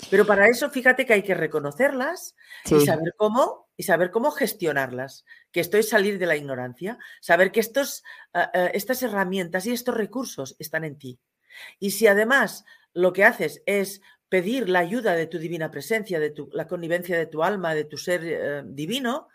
[0.10, 5.26] Pero para eso, fíjate que hay que reconocerlas y saber cómo y saber cómo gestionarlas,
[5.52, 9.72] que esto es salir de la ignorancia, saber que estos, ah, ah, estas herramientas y
[9.72, 11.20] estos recursos están en ti.
[11.80, 12.64] Y si además
[12.94, 17.18] lo que haces es pedir la ayuda de tu divina presencia, de tu, la connivencia
[17.18, 19.28] de tu alma, de tu ser eh, divino,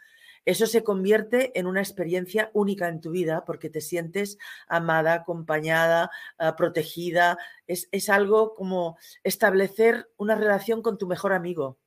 [0.44, 6.11] eso se convierte en una experiencia única en tu vida porque te sientes amada, acompañada,
[6.38, 7.38] ah, protegida.
[7.66, 11.79] Es, es, algo como establecer una relación con tu mejor amigo.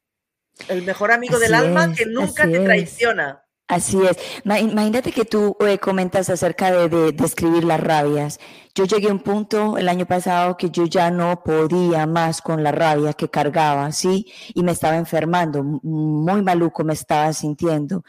[0.70, 3.44] El mejor amigo del alma que nunca te traiciona.
[3.68, 4.18] Así es.
[4.44, 8.40] Imagínate que tú eh, comentas acerca de, de, escribir las rabias.
[8.76, 12.62] Yo llegué a un punto el año pasado que yo ya no podía más con
[12.62, 14.32] la rabia que cargaba, ¿sí?
[14.54, 18.04] Y me estaba enfermando, muy maluco me estaba sintiendo.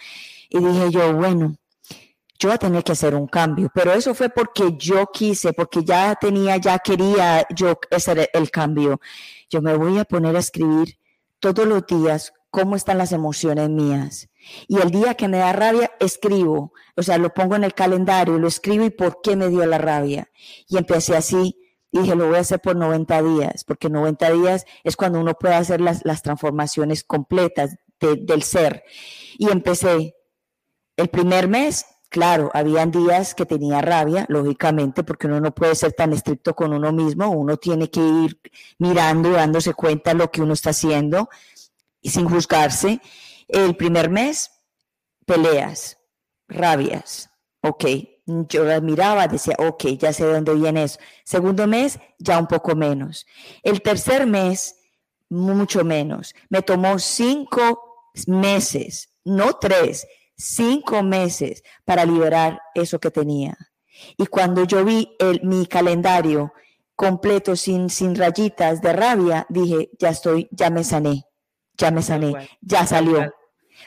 [0.50, 1.56] Y dije yo, bueno,
[2.38, 5.84] yo voy a tener que hacer un cambio, pero eso fue porque yo quise, porque
[5.84, 9.00] ya tenía, ya quería yo hacer el cambio.
[9.48, 10.98] Yo me voy a poner a escribir
[11.38, 14.28] todos los días cómo están las emociones mías.
[14.68, 18.38] Y el día que me da rabia, escribo, o sea, lo pongo en el calendario,
[18.38, 20.30] lo escribo y por qué me dio la rabia.
[20.68, 21.58] Y empecé así,
[21.90, 25.54] dije, lo voy a hacer por 90 días, porque 90 días es cuando uno puede
[25.54, 28.84] hacer las, las transformaciones completas del ser.
[29.36, 30.14] Y empecé
[30.96, 35.92] el primer mes, claro, habían días que tenía rabia, lógicamente, porque uno no puede ser
[35.92, 38.40] tan estricto con uno mismo, uno tiene que ir
[38.78, 41.28] mirando y dándose cuenta de lo que uno está haciendo
[42.04, 43.00] y sin juzgarse.
[43.48, 44.52] El primer mes,
[45.26, 45.98] peleas,
[46.46, 47.30] rabias,
[47.62, 47.84] ok.
[48.26, 50.98] Yo las miraba, decía, ok, ya sé de dónde viene eso.
[51.24, 53.26] Segundo mes, ya un poco menos.
[53.62, 54.76] El tercer mes,
[55.28, 56.34] mucho menos.
[56.48, 63.56] Me tomó cinco meses, no tres, cinco meses para liberar eso que tenía.
[64.16, 66.54] Y cuando yo vi el, mi calendario
[66.94, 71.26] completo sin, sin rayitas de rabia, dije, ya estoy, ya me sané
[71.76, 73.32] ya me sané, ya salió.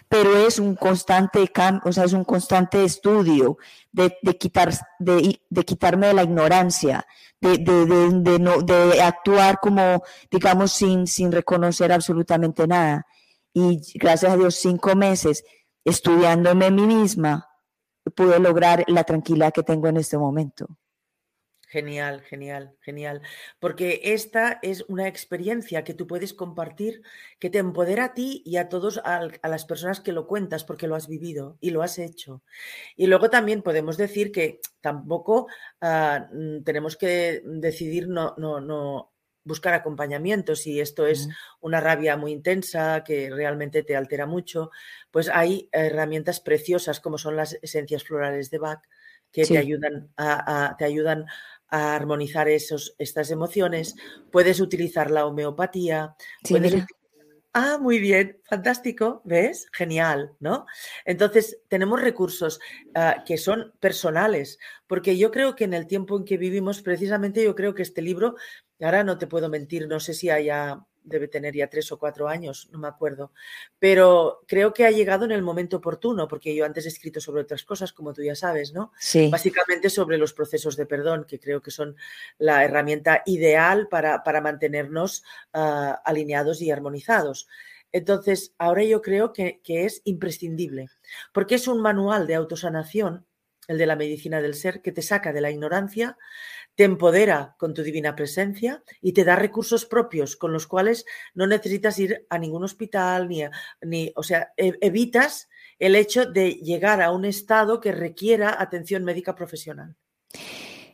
[0.09, 3.57] Pero es un constante cambio, o sea, es un constante estudio
[3.91, 7.05] de, quitar, de, quitarme de la ignorancia,
[7.41, 13.05] de, de, no, de actuar como, digamos, sin, sin reconocer absolutamente nada.
[13.53, 15.43] Y gracias a Dios, cinco meses
[15.83, 17.49] estudiándome a mí misma,
[18.15, 20.67] pude lograr la tranquilidad que tengo en este momento.
[21.69, 23.21] Genial, genial, genial.
[23.59, 27.01] Porque esta es una experiencia que tú puedes compartir,
[27.39, 30.87] que te empodera a ti y a todos, a, las personas que lo cuentas, porque
[30.87, 32.41] lo has vivido y lo has hecho.
[32.95, 35.47] Y luego también podemos decir que tampoco
[35.81, 39.11] ah, mm, tenemos que decidir no, no, no
[39.43, 40.55] buscar acompañamiento.
[40.55, 41.27] Si esto es
[41.59, 44.71] una rabia muy intensa que realmente te altera mucho,
[45.11, 48.81] pues hay herramientas preciosas como son las esencias florales de Bach
[49.31, 51.25] que te ayudan a, te ayudan
[51.69, 53.95] a armonizar esos, estas emociones,
[54.31, 56.15] puedes utilizar la homeopatía,
[57.59, 59.67] Ah, muy bien, fantástico, ¿ves?
[59.73, 60.67] Genial, ¿no?
[61.05, 62.59] Entonces, tenemos recursos
[62.93, 67.43] ah, que son personales, porque yo creo que en el tiempo en que vivimos, precisamente
[67.43, 68.35] yo creo que este libro,
[68.79, 72.27] ahora no te puedo mentir, no sé si haya debe tener ya tres o cuatro
[72.27, 73.31] años, no me acuerdo,
[73.79, 77.41] pero creo que ha llegado en el momento oportuno, porque yo antes he escrito sobre
[77.41, 78.91] otras cosas, como tú ya sabes, ¿no?
[78.99, 79.29] Sí.
[79.29, 81.95] Básicamente sobre los procesos de perdón, que creo que son
[82.37, 87.47] la herramienta ideal para, para mantenernos ah, alineados y armonizados.
[87.91, 90.89] Entonces, ahora yo creo que, que es imprescindible,
[91.33, 93.26] porque es un manual de autosanación,
[93.67, 96.17] el de la medicina del ser, que te saca de la ignorancia,
[96.75, 101.47] te empodera con tu divina presencia y te da recursos propios con los cuales no
[101.47, 103.43] necesitas ir a ningún hospital ni,
[103.81, 105.49] ni o sea, e, evitas
[105.79, 109.95] el hecho de llegar a un estado que requiera atención médica profesional.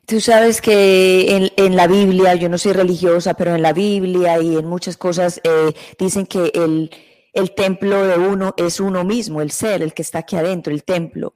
[0.06, 4.58] Tú sabes que en, la Biblia, yo no soy religiosa, pero en la Biblia y
[4.58, 6.92] en muchas cosas eh, dicen que el,
[7.34, 10.84] el templo de uno es uno mismo, el ser, el que está aquí adentro, el
[10.84, 11.34] templo.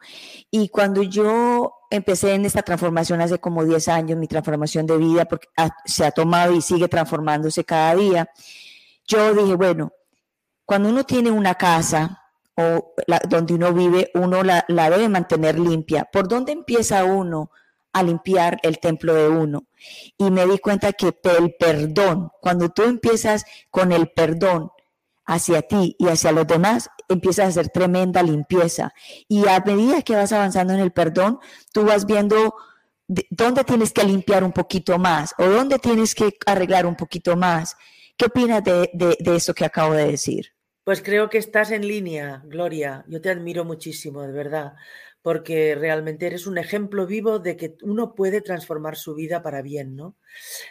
[0.52, 5.26] Y cuando yo empecé en esta transformación hace como 10 años, mi transformación de vida,
[5.26, 5.48] porque
[5.86, 8.30] se ha tomado y sigue transformándose cada día,
[9.08, 9.92] yo dije, bueno,
[10.66, 12.22] cuando uno tiene una casa
[12.56, 12.94] o
[13.28, 16.08] donde uno vive, uno la, la debe mantener limpia.
[16.12, 17.52] ¿Por dónde empieza uno?
[17.94, 19.66] a limpiar el templo de uno.
[20.20, 24.72] Y me di cuenta que el perdón, cuando tú empiezas con el perdón
[25.28, 28.94] hacia ti y hacia los demás, empiezas a hacer tremenda limpieza.
[29.28, 31.40] Y a medida que vas avanzando en el perdón,
[31.74, 32.56] tú vas viendo
[33.30, 37.76] dónde tienes que limpiar un poquito más o dónde tienes que arreglar un poquito más.
[38.18, 40.54] ¿Qué opinas de, de, de eso que acabo de decir?
[40.84, 43.06] Pues creo que estás en línea, Gloria.
[43.08, 44.74] Yo te admiro muchísimo, de verdad
[45.28, 49.94] porque realmente eres un ejemplo vivo de que uno puede transformar su vida para bien,
[49.94, 50.16] ¿no?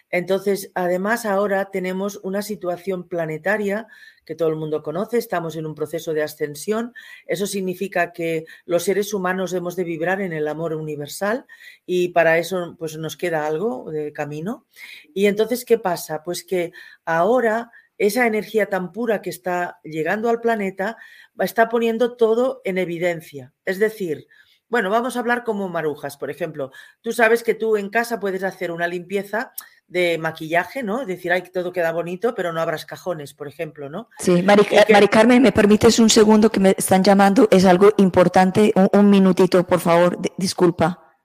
[0.09, 3.87] Entonces, además ahora tenemos una situación planetaria
[4.25, 6.95] que todo el mundo conoce, estamos en un proceso de ascensión,
[7.27, 11.45] eso significa que los seres humanos hemos de vibrar en el amor universal
[11.85, 14.65] y para eso pues nos queda algo de camino.
[15.13, 16.23] Y entonces, ¿qué pasa?
[16.25, 16.73] Pues que
[17.05, 20.97] ahora esa energía tan pura que está llegando al planeta
[21.39, 23.53] está poniendo todo en evidencia.
[23.67, 24.27] Es decir,
[24.69, 26.73] bueno, vamos a hablar como marujas, por ejemplo.
[27.01, 29.53] Tú sabes que tú en casa puedes hacer una limpieza
[29.87, 31.03] de maquillaje, ¿no?
[31.03, 34.09] Es decir, ay, todo queda bonito, pero no abras cajones, por ejemplo, ¿no?
[34.19, 37.47] Sí, Mari, Carmen, ¿me permites un segundo que me están llamando?
[37.51, 41.17] Es algo importante, un, minutito, por favor, disculpa.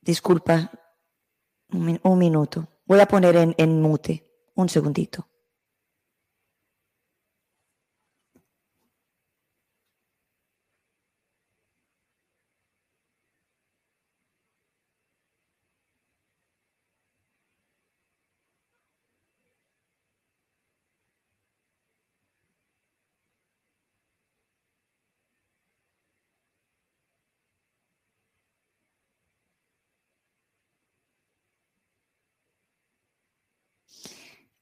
[0.00, 0.70] Disculpa,
[1.72, 2.68] un, minuto.
[2.86, 5.28] Voy a poner en, en mute, un segundito.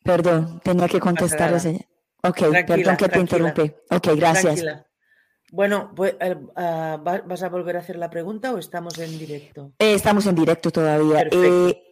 [0.07, 3.73] Perdón, tenía que contestar a Ok, perdón que te interrumpí.
[3.91, 4.65] Ok, gracias.
[5.53, 9.73] Bueno, pues, eh, ah, ¿vas a volver a hacer la pregunta o estamos en directo?
[9.79, 11.29] Eh, estamos en directo todavía.
[11.31, 11.83] Eh,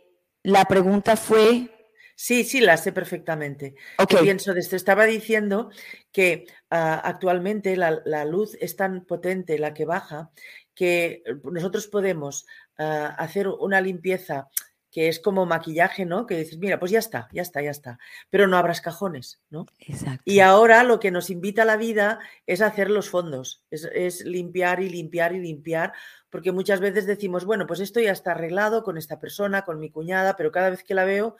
[0.43, 1.71] la pregunta fue...
[2.17, 3.75] Sí, sí, la sé perfectamente.
[3.99, 4.21] Ok.
[4.23, 4.77] pienso de esto.
[4.77, 5.71] Estaba diciendo
[6.13, 10.31] que ah, actualmente la, luz es tan potente, la que baja,
[10.75, 12.47] que nosotros podemos
[12.79, 14.49] ah, hacer una limpieza
[14.95, 16.25] que es como maquillaje, ¿no?
[16.25, 17.99] Que dices, mira, pues ya está, ya está, ya está.
[18.31, 19.67] Pero no abras cajones, ¿no?
[19.81, 20.23] Exacto.
[20.25, 24.89] Y ahora lo que nos invita la vida es hacer los fondos, es, limpiar y
[24.89, 25.95] limpiar y limpiar,
[26.31, 29.91] porque muchas veces decimos, bueno, pues esto ya está arreglado con esta persona, con mi
[29.91, 31.35] cuñada, pero cada vez que la veo,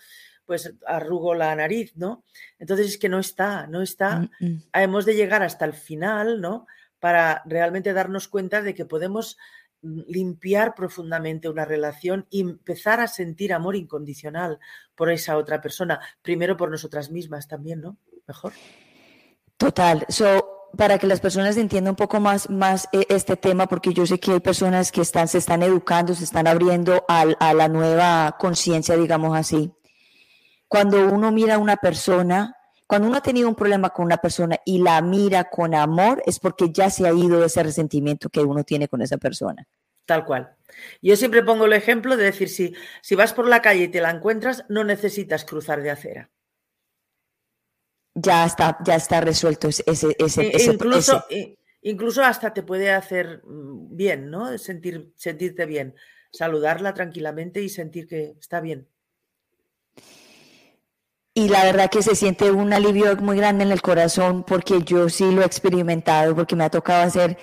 [0.45, 2.25] pues arrugo la nariz, ¿no?
[2.59, 4.19] Entonces es que no está, no está.
[4.41, 4.63] Mm, mm.
[4.73, 6.67] Hemos de llegar hasta el final, ¿no?
[6.99, 9.39] Para realmente darnos cuenta de que podemos
[9.85, 14.59] limpiar profundamente una relación y empezar a sentir amor incondicional
[14.95, 17.97] por esa otra persona, primero por nosotras mismas también, ¿no?
[18.27, 18.53] Mejor.
[19.57, 20.07] Total.
[20.09, 24.07] So, para que las personas entiendan un poco más, más eh, este tema, porque yo
[24.07, 27.69] sé que hay personas que están, se están educando, se están abriendo a, a la
[27.69, 29.73] nueva conciencia, digamos así.
[30.67, 34.59] Cuando uno mira a una persona, cuando uno ha tenido un problema con una persona
[34.65, 38.63] y la mira con amor, es porque ya se ha ido ese resentimiento que uno
[38.65, 39.67] tiene con esa persona.
[40.05, 40.55] Tal cual.
[41.01, 44.01] Yo siempre pongo el ejemplo de decir, si, si vas por la calle y te
[44.01, 46.31] la encuentras, no necesitas cruzar de acera.
[48.15, 51.25] Ya está, ya está resuelto ese, ese, e, incluso,
[51.81, 54.57] incluso hasta te puede hacer mm, bien, ¿no?
[54.59, 55.95] Sentir, sentirte bien.
[56.31, 58.89] Saludarla tranquilamente y sentir que está bien.
[61.37, 65.09] Y la verdad que se siente un alivio muy grande en el corazón porque yo
[65.09, 67.37] sí lo he experimentado, porque me ha tocado hacer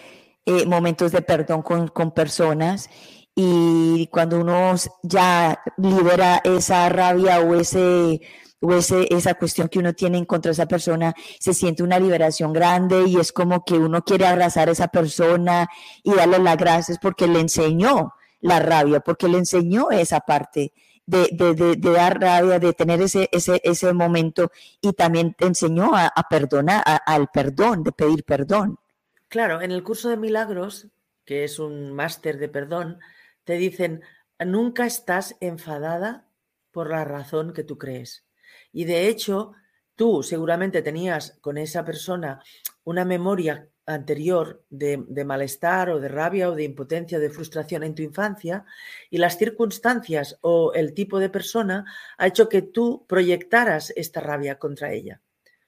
[0.45, 2.89] eh, momentos de perdón con, con, personas.
[3.35, 8.21] Y cuando uno ya libera esa rabia o ese
[8.61, 11.99] o ese, esa cuestión que uno tiene en contra de esa persona, se siente una
[11.99, 15.67] liberación grande y es como que uno quiere abrazar a esa persona
[16.03, 20.73] y darle las gracias porque le enseñó la rabia, porque le enseñó esa parte
[21.11, 25.91] de, de, de, dar rabia, de tener ese, ese, ese momento y también te enseñó
[25.93, 28.79] a, perdonar, al perdón, de pedir perdón.
[29.27, 30.87] Claro, en el curso de milagros,
[31.25, 32.99] que es un máster de perdón,
[33.43, 34.01] te dicen,
[34.39, 36.27] nunca estás enfadada
[36.71, 38.25] por la razón que tú crees.
[38.71, 39.51] Y de hecho,
[39.95, 42.41] tú seguramente tenías con esa persona
[42.85, 47.95] una memoria anterior de, malestar o de rabia o de impotencia o de frustración en
[47.95, 48.65] tu infancia
[49.09, 51.85] y las circunstancias o el tipo de persona
[52.17, 55.21] ha hecho que tú proyectaras esta rabia contra ella.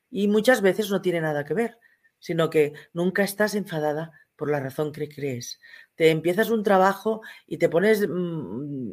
[0.09, 1.77] Y muchas veces no tiene nada que ver,
[2.19, 5.59] sino que nunca estás enfadada por la razón que crees.
[5.95, 8.91] Te empiezas un trabajo y te pones mm,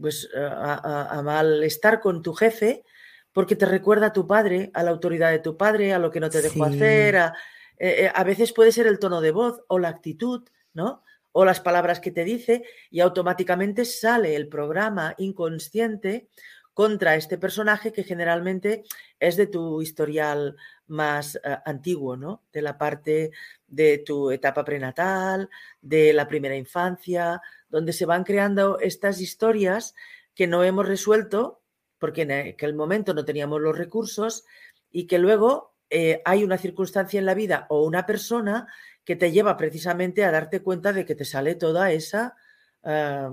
[0.00, 2.84] pues, a, malestar con tu jefe
[3.32, 6.20] porque te recuerda a tu padre, a la autoridad de tu padre, a lo que
[6.20, 7.34] no te dejó hacer, a,
[7.78, 11.04] eh, eh, a veces puede ser el tono de voz o la actitud, ¿no?
[11.32, 16.28] O las palabras que te dice y automáticamente sale el programa inconsciente
[16.74, 18.84] contra este personaje que generalmente
[19.18, 22.44] es de tu historial más eh, antiguo, ¿no?
[22.52, 23.32] De la parte
[23.66, 29.94] de tu etapa prenatal, de la primera infancia, donde se van creando estas historias
[30.34, 31.62] que no hemos resuelto
[31.98, 34.44] porque en aquel momento no teníamos los recursos
[34.90, 38.66] y que luego eh, hay una circunstancia en la vida o una persona
[39.04, 42.36] que te lleva precisamente a darte cuenta de que te sale toda esa
[42.84, 43.32] ah,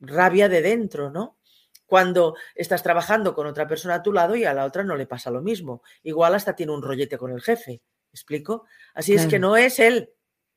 [0.00, 1.38] rabia de dentro, ¿no?
[1.86, 5.06] Cuando estás trabajando con otra persona a tu lado y a la otra no le
[5.06, 5.82] pasa lo mismo.
[6.02, 7.82] Igual hasta tiene un rollete con el jefe.
[8.10, 8.64] explico?
[8.94, 10.10] Así es que no es él,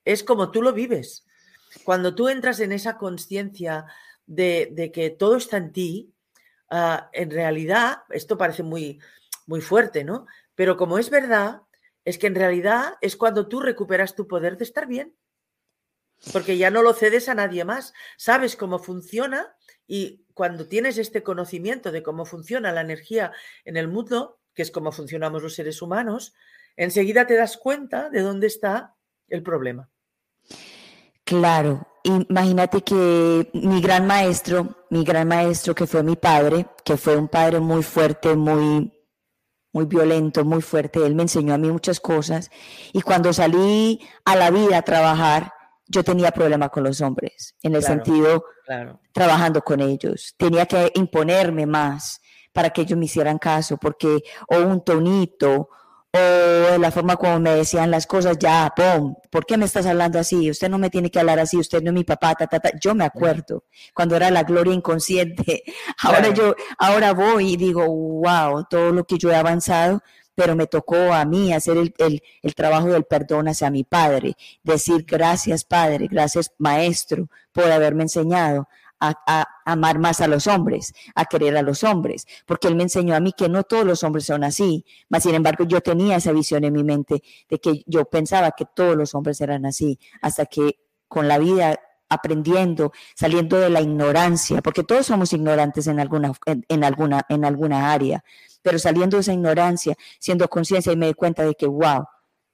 [0.05, 1.25] es como tú lo vives.
[1.83, 3.85] Cuando tú entras en esa conciencia
[4.25, 6.13] de, que todo está en ti,
[6.69, 9.01] ah, en realidad, esto parece muy,
[9.47, 10.25] muy fuerte, ¿no?
[10.55, 11.61] Pero como es verdad,
[12.05, 15.15] es que en realidad es cuando tú recuperas tu poder de estar bien.
[16.31, 17.93] Porque ya no lo cedes a nadie más.
[18.17, 23.31] Sabes cómo funciona y cuando tienes este conocimiento de cómo funciona la energía
[23.63, 26.33] en el mundo, que es cómo funcionamos los seres humanos,
[26.77, 28.95] enseguida te das cuenta de dónde está
[29.27, 29.89] el problema.
[31.23, 37.17] Claro, imagínate que mi gran maestro, mi gran maestro que fue mi padre, que fue
[37.17, 38.94] un padre muy fuerte, muy
[39.75, 41.05] muy violento, muy fuerte.
[41.05, 42.49] Él me enseñó a mí muchas cosas
[42.93, 45.51] y cuando salí a la vida a trabajar,
[45.85, 48.45] yo tenía problema con los hombres, en el sentido,
[49.11, 50.33] trabajando con ellos.
[50.37, 52.21] Tenía que imponerme más
[52.53, 55.67] para que ellos me hicieran caso, porque o un tonito
[56.15, 59.15] o la forma como me decían las cosas, ya, ¡pum!
[59.29, 60.49] ¿Por qué me estás hablando así?
[60.49, 62.71] Usted no me tiene que hablar así, usted no es mi papá, ta, ta, ta.
[62.79, 65.63] Yo me acuerdo cuando era la gloria inconsciente.
[66.01, 70.01] Ahora yo, ahora voy y digo, wow, todo lo que yo he avanzado,
[70.35, 74.35] pero me tocó a mí hacer el, el, el trabajo del perdón hacia mi padre,
[74.63, 78.67] decir gracias padre, gracias maestro por haberme enseñado
[79.09, 83.15] a, amar más a los hombres, a querer a los hombres, porque él me enseñó
[83.15, 86.31] a mí que no todos los hombres son así, mas sin embargo yo tenía esa
[86.31, 90.45] visión en mi mente de que yo pensaba que todos los hombres eran así, hasta
[90.45, 96.33] que con la vida aprendiendo, saliendo de la ignorancia, porque todos somos ignorantes en alguna,
[96.45, 98.23] en, alguna, en alguna área,
[98.61, 102.05] pero saliendo de esa ignorancia, siendo conciencia y me di cuenta de que, wow,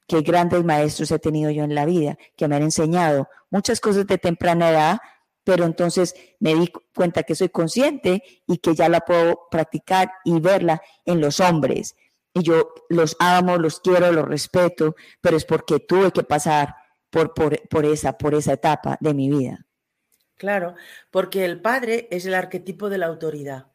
[0.07, 4.07] qué grandes maestros he tenido yo en la vida, que me han enseñado muchas cosas
[4.07, 4.99] de temprana edad,
[5.43, 10.39] pero entonces me di cuenta que soy consciente y que ya la puedo practicar y
[10.39, 11.95] verla en los hombres.
[12.33, 16.75] Y yo los amo, los quiero, los respeto, pero es porque tuve que pasar
[17.09, 19.65] por, por, esa, por esa etapa de mi vida.
[20.37, 20.75] Claro,
[21.11, 23.67] porque el padre es el arquetipo de la autoridad.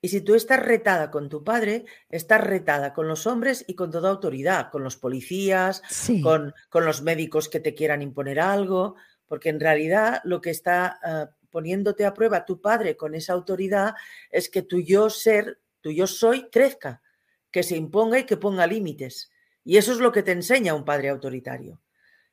[0.00, 3.90] Y si tú estás retada con tu padre, estás retada con los hombres y con
[3.92, 5.80] toda autoridad, con los policías,
[6.22, 8.96] con, con, los médicos que te quieran imponer algo,
[9.32, 13.94] porque en realidad lo que está ah, poniéndote a prueba tu padre con esa autoridad
[14.30, 17.00] es que tu yo ser, tu yo soy, crezca,
[17.50, 19.32] que se imponga y que ponga límites.
[19.64, 21.80] Y eso es lo que te enseña un padre autoritario.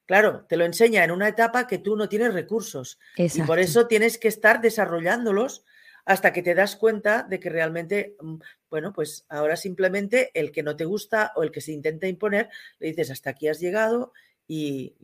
[0.05, 3.87] Claro, te lo enseña en una etapa que tú no tienes recursos y por eso
[3.87, 5.63] tienes que estar desarrollándolos
[6.03, 8.35] hasta que te das cuenta de que realmente, mm,
[8.69, 12.49] bueno, pues ahora simplemente el que no te gusta o el que se intenta imponer,
[12.77, 14.11] le dices, hasta aquí has llegado
[14.45, 14.97] y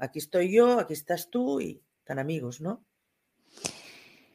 [0.00, 2.84] aquí estoy yo, aquí estás tú y tan amigos, ¿no?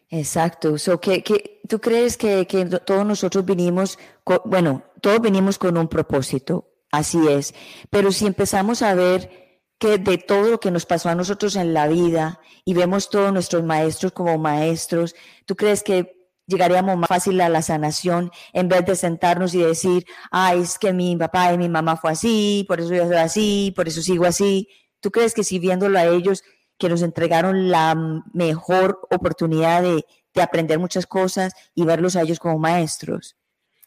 [0.09, 0.77] Exacto.
[0.77, 2.45] So, que, ¿Tú crees que,
[2.85, 3.97] todos nosotros vinimos,
[4.45, 7.53] bueno, todos venimos con un propósito, así es,
[7.89, 11.73] pero si empezamos a ver que de todo lo que nos pasó a nosotros en
[11.73, 15.15] la vida y vemos todos nuestros maestros como maestros,
[15.45, 16.15] ¿tú crees que
[16.47, 20.93] llegaríamos más fácil a la sanación en vez de sentarnos y decir, ay, es que
[20.93, 24.25] mi papá y mi mamá fue así, por eso yo soy así, por eso sigo
[24.25, 24.69] así?
[25.05, 26.43] ¿Tú crees que si viéndolo a ellos,
[26.79, 27.93] que nos entregaron la
[28.33, 30.03] mejor oportunidad de,
[30.33, 33.37] de aprender muchas cosas y verlos a ellos como maestros.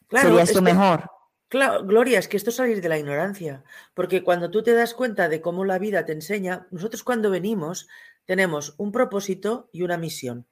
[0.09, 1.11] Sería esto mejor.
[1.49, 4.93] Claro, Gloria, es que esto es salir de la ignorancia, porque cuando tú te das
[4.93, 7.89] cuenta de cómo la vida te enseña, nosotros cuando venimos
[8.23, 10.47] tenemos un propósito y una misión.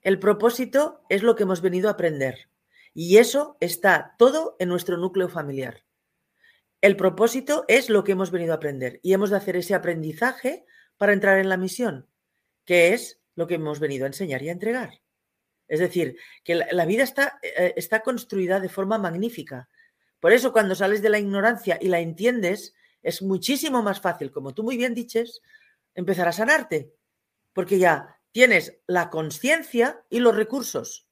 [0.00, 2.48] El propósito es lo que hemos venido a aprender
[2.94, 5.82] y eso está todo en nuestro núcleo familiar.
[6.80, 10.64] El propósito es lo que hemos venido a aprender y hemos de hacer ese aprendizaje
[10.96, 12.08] para entrar en la misión,
[12.64, 15.00] que es lo que hemos venido a enseñar y a entregar.
[15.66, 19.68] Es decir, que la, vida está, eh, está construida de forma magnífica.
[20.20, 24.54] Por eso cuando sales de la ignorancia y la entiendes, es muchísimo más fácil, como
[24.54, 25.42] tú muy bien dices,
[25.94, 26.94] empezar a sanarte,
[27.52, 31.06] porque ya tienes la conciencia y los recursos.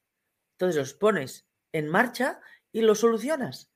[0.53, 2.39] Entonces los pones en marcha
[2.71, 3.69] y los solucionas.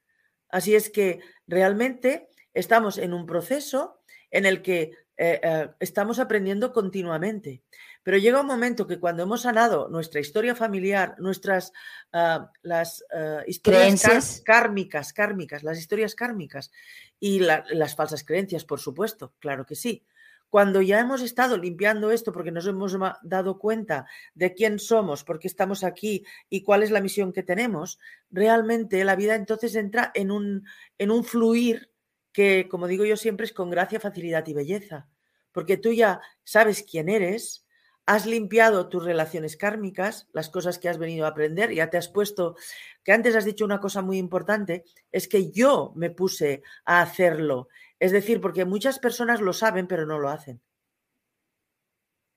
[0.52, 6.74] Así es que realmente estamos en un proceso en el que eh, eh, estamos aprendiendo
[6.74, 7.64] continuamente.
[8.04, 11.72] Pero llega un momento que cuando hemos sanado nuestra historia familiar, nuestras
[12.12, 16.72] ah, las ah, historias kármicas, kármicas, las historias kármicas
[17.20, 20.04] y las falsas creencias, por supuesto, claro que sí.
[20.52, 25.40] Cuando ya hemos estado limpiando esto porque nos hemos dado cuenta de quién somos, por
[25.40, 28.00] qué estamos aquí y cuál es la misión que tenemos,
[28.30, 30.66] realmente la vida entonces entra en un,
[30.98, 31.90] en un fluir
[32.34, 35.08] que, como digo yo siempre, es con gracia, facilidad y belleza.
[35.54, 37.66] Porque tú ya sabes quién eres,
[38.06, 42.10] has limpiado tus relaciones kármicas, las cosas que has venido a aprender, ya te has
[42.10, 42.58] puesto,
[43.06, 44.84] que antes has dicho una cosa muy importante,
[45.14, 47.70] es que yo me puse a hacerlo
[48.02, 50.60] es decir, porque muchas personas lo saben, pero no lo hacen.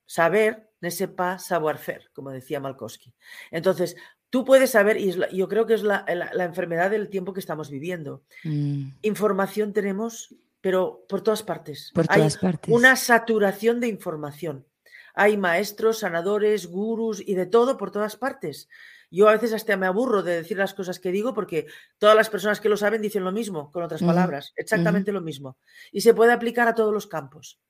[0.05, 3.15] Saber, ne pas savoir faire, como decía Malkowski.
[3.49, 3.95] Entonces,
[4.29, 6.05] tú puedes saber, y yo creo que es la,
[6.37, 8.23] enfermedad del tiempo que estamos viviendo.
[8.43, 8.89] Mm.
[9.01, 11.91] Información tenemos, pero por todas partes.
[11.95, 12.71] Por todas partes.
[12.71, 14.67] Una saturación de información.
[15.15, 18.69] Hay maestros, sanadores, gurús y de todo por todas partes.
[19.15, 22.29] Yo a veces hasta me aburro de decir las cosas que digo porque todas las
[22.29, 25.57] personas que lo saben dicen lo mismo, con otras palabras, exactamente lo mismo.
[25.93, 27.61] Y se puede aplicar a todos los campos.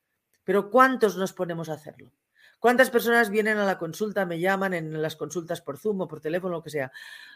[0.44, 2.12] Pero ¿cuántos nos ponemos a hacerlo?
[2.58, 6.20] ¿Cuántas personas vienen a la consulta, me llaman en las consultas por Zoom o por
[6.20, 6.92] teléfono, lo que sea?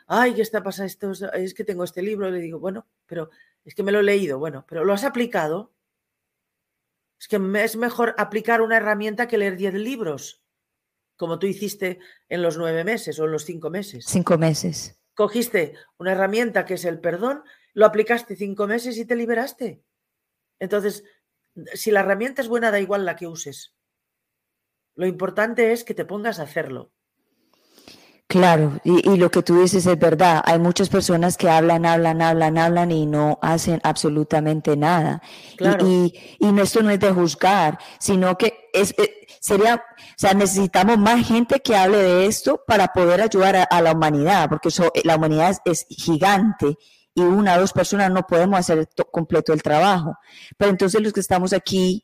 [0.07, 0.87] Ay, ¿qué está pasando?
[0.87, 1.31] Esto?
[1.33, 2.27] Es que tengo este libro.
[2.27, 3.29] Y le digo, bueno, pero
[3.63, 4.39] es que me lo he leído.
[4.39, 5.71] Bueno, pero ¿lo has aplicado?
[7.19, 10.41] Es que es mejor aplicar una herramienta que leer 10 libros
[11.19, 11.99] como tú hiciste
[12.29, 14.05] en los nueve meses o en los cinco meses.
[14.07, 14.97] Cinco meses.
[15.13, 17.43] Cogiste una herramienta que es el perdón,
[17.73, 19.83] lo aplicaste cinco meses y te liberaste.
[20.59, 21.03] Entonces,
[21.73, 23.75] si la herramienta es buena, da igual la que uses.
[24.95, 26.93] Lo importante es que te pongas a hacerlo.
[28.29, 30.43] Claro, y, lo que tú dices es verdad.
[30.45, 35.23] Hay muchas personas que hablan, hablan, hablan, hablan y no hacen absolutamente nada.
[35.57, 35.87] Claro.
[35.87, 36.13] Y,
[36.61, 41.59] esto no es de juzgar, sino que es, eh, sería, o sea, necesitamos más gente
[41.61, 45.87] que hable de esto para poder ayudar a, la humanidad, porque eh, la humanidad es,
[45.89, 46.77] gigante
[47.15, 50.15] y una o dos personas no podemos hacer completo el trabajo.
[50.55, 52.03] Pero entonces los que estamos aquí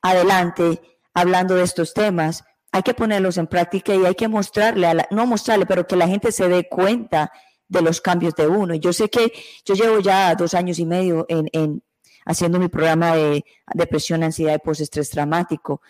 [0.00, 0.80] adelante
[1.12, 2.44] hablando de estos temas,
[2.76, 6.06] hay que ponerlos en práctica y hay que mostrarle, a no mostrarle, pero que la
[6.06, 7.32] gente se dé cuenta
[7.68, 8.74] de los cambios de uno.
[8.74, 9.32] Yo sé que
[9.64, 11.82] yo llevo ya dos años y medio en, en
[12.26, 15.80] haciendo mi programa de depresión, ansiedad y postestrés traumático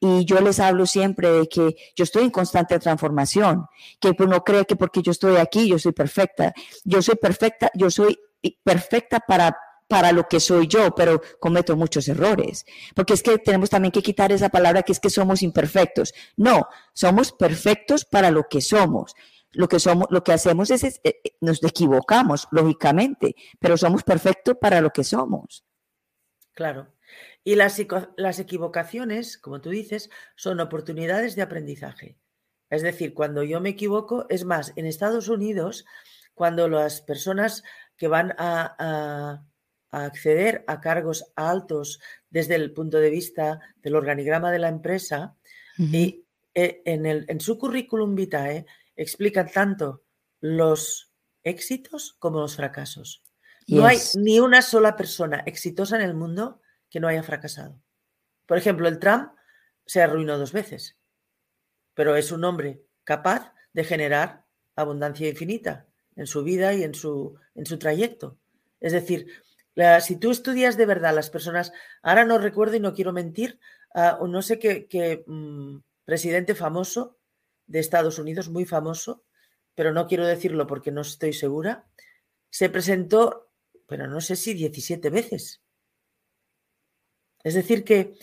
[0.00, 3.66] y yo les hablo siempre de que yo estoy en constante transformación,
[4.00, 6.54] que pues no cree que porque yo estoy aquí yo soy perfecta.
[6.84, 8.18] Yo soy perfecta, yo soy
[8.64, 9.54] perfecta para
[9.90, 12.64] para lo que soy yo, pero cometo muchos errores.
[12.94, 16.14] Porque es que tenemos también que quitar esa palabra que es que somos imperfectos.
[16.36, 19.16] No, somos perfectos para lo que somos.
[19.50, 24.58] Lo que somos, lo que hacemos es, es eh, nos equivocamos, lógicamente, pero somos perfectos
[24.60, 25.64] para lo que somos.
[26.52, 26.94] Claro.
[27.42, 27.76] Y las,
[28.16, 32.16] las equivocaciones, como tú dices, son oportunidades de aprendizaje.
[32.68, 35.84] Es decir, cuando yo me equivoco, es más, en Estados Unidos,
[36.34, 37.64] cuando las personas
[37.96, 39.44] que van a,
[39.90, 45.36] acceder a cargos altos desde el punto de vista del organigrama de la empresa,
[45.78, 48.66] y eh, en, el, en, su currículum vitae
[48.96, 50.02] explican tanto
[50.40, 51.10] los
[51.42, 53.22] éxitos como los fracasos.
[53.66, 56.60] No hay ni una sola persona exitosa en el mundo
[56.90, 57.80] que no haya fracasado.
[58.46, 59.32] Por ejemplo, el Trump
[59.86, 60.98] se arruinó dos veces,
[61.94, 65.86] pero es un hombre capaz de generar abundancia infinita
[66.16, 68.38] en su vida y en su, en su trayecto.
[68.80, 69.28] Es decir,
[70.00, 71.72] si tú estudias de verdad las personas,
[72.02, 73.58] ahora no recuerdo y no quiero mentir,
[73.94, 77.18] uh, no sé qué, mm, presidente famoso
[77.66, 79.24] de Estados Unidos, muy famoso,
[79.74, 81.86] pero no quiero decirlo porque no estoy segura,
[82.50, 83.52] se presentó,
[83.86, 85.62] pero no sé si 17 veces
[87.42, 88.14] es decir, que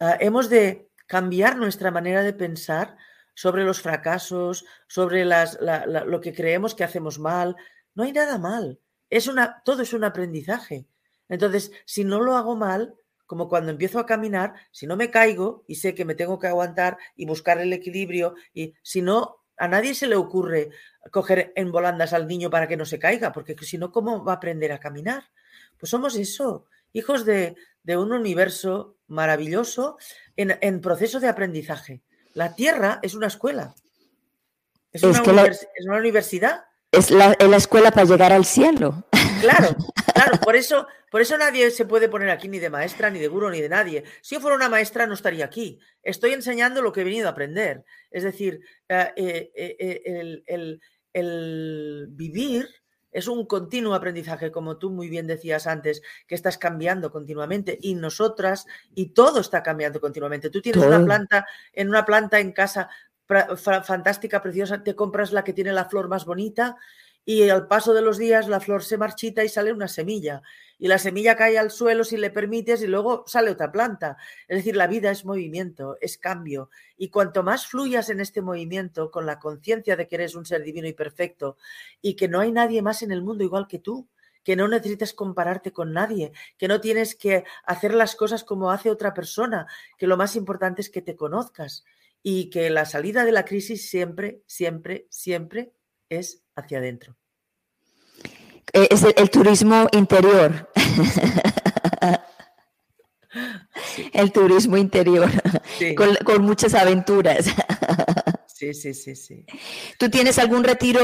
[0.00, 2.96] ah, hemos de cambiar nuestra manera de pensar
[3.34, 7.56] sobre los fracasos, sobre las, lo que creemos que hacemos mal.
[7.94, 8.78] No hay nada mal.
[9.10, 10.86] Es una, todo es un aprendizaje.
[11.32, 15.64] Entonces, si no lo hago mal, como cuando empiezo a caminar, si no me caigo
[15.66, 19.66] y sé que me tengo que aguantar y buscar el equilibrio, y si no, a
[19.66, 20.68] nadie se le ocurre
[21.10, 24.32] coger en volandas al niño para que no se caiga, porque si no, ¿cómo va
[24.32, 25.24] a aprender a caminar?
[25.78, 27.56] Pues somos eso, hijos de,
[27.86, 29.96] un universo maravilloso
[30.36, 32.02] en, proceso de aprendizaje.
[32.34, 33.74] La Tierra es una escuela.
[34.92, 35.22] Es, una,
[35.96, 36.66] universidad.
[36.90, 39.04] Es la, es la, escuela para llegar al cielo.
[39.40, 39.74] Claro,
[40.14, 43.28] claro, por eso, por eso nadie se puede poner aquí ni de maestra, ni de
[43.28, 44.04] gurú, ni de nadie.
[44.20, 45.78] Si yo fuera una maestra no estaría aquí.
[46.02, 47.84] Estoy enseñando lo que he venido a aprender.
[48.10, 50.80] Es decir, eh, eh, eh, el,
[51.12, 52.68] el vivir
[53.12, 57.94] es un continuo aprendizaje, como tú muy bien decías antes, que estás cambiando continuamente y
[57.94, 60.50] nosotras y todo está cambiando continuamente.
[60.50, 62.88] Tú tienes una planta en una planta en casa
[63.84, 66.76] fantástica, preciosa, te compras la que tiene la flor más bonita
[67.24, 70.42] y al paso de los días la flor se marchita y sale una semilla.
[70.78, 74.16] Y la semilla cae al suelo si le permites y luego sale otra planta.
[74.48, 76.70] Es decir, la vida es movimiento, es cambio.
[76.96, 80.64] Y cuanto más fluyas en este movimiento con la conciencia de que eres un ser
[80.64, 81.56] divino y perfecto
[82.00, 84.08] y que no hay nadie más en el mundo igual que tú,
[84.42, 88.90] que no necesitas compararte con nadie, que no tienes que hacer las cosas como hace
[88.90, 91.84] otra persona, que lo más importante es que te conozcas
[92.22, 95.72] y que la salida de la crisis siempre, siempre, siempre
[96.08, 97.16] es hacia adentro.
[98.72, 100.70] Eh, es el, turismo interior.
[104.12, 105.30] El turismo interior,
[106.24, 107.46] con, muchas aventuras.
[108.46, 109.44] Sí, sí, sí, sí.
[109.98, 111.00] ¿Tú tienes algún retiro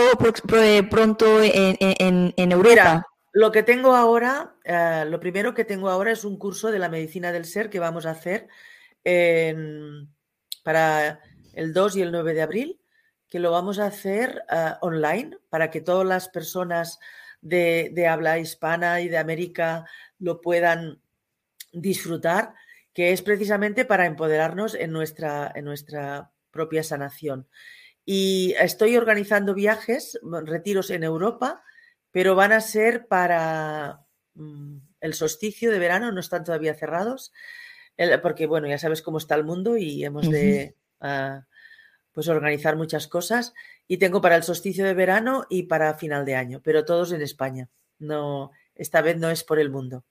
[0.62, 3.04] eh, pronto en, Europa?
[3.32, 6.88] lo que tengo ahora, eh, lo primero que tengo ahora es un curso de la
[6.88, 8.48] medicina del ser que vamos a hacer
[10.62, 11.20] para
[11.54, 12.80] el 2 y el 9 de abril
[13.28, 16.98] que lo vamos a hacer ah, online para que todas las personas
[17.40, 19.86] de, habla hispana y de América
[20.18, 21.00] lo puedan
[21.72, 22.54] disfrutar,
[22.92, 27.46] que es precisamente para empoderarnos en nuestra, en nuestra propia sanación.
[28.04, 31.62] Y estoy organizando viajes, retiros en Europa,
[32.10, 34.00] pero van a ser para
[34.34, 37.32] mm, el solsticio de verano, no están todavía cerrados,
[38.22, 40.76] porque bueno, ya sabes cómo está el mundo y hemos de
[42.12, 43.54] pues organizar muchas cosas
[43.86, 47.22] y tengo para el solsticio de verano y para final de año, pero todos en
[47.22, 47.68] España.
[47.98, 50.04] No, esta vez no es por el mundo.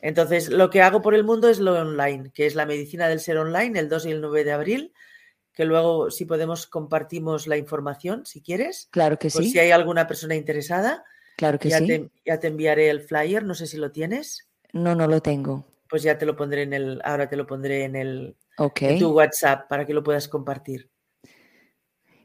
[0.00, 3.20] Entonces, lo que hago por el mundo es lo online, que es la medicina del
[3.20, 4.92] ser online, el 2 y el 9 de abril,
[5.52, 8.88] que luego, si podemos, compartimos la información, si quieres.
[8.90, 9.50] Claro que sí.
[9.50, 11.04] Si hay alguna persona interesada.
[11.36, 11.86] Claro que ya sí.
[11.86, 14.48] Te, ya te enviaré el flyer, no sé si lo tienes.
[14.72, 15.66] No, no lo tengo.
[15.88, 18.36] Pues ya te lo pondré en el, ahora te lo pondré en el
[18.80, 20.89] en tu WhatsApp para que lo puedas compartir.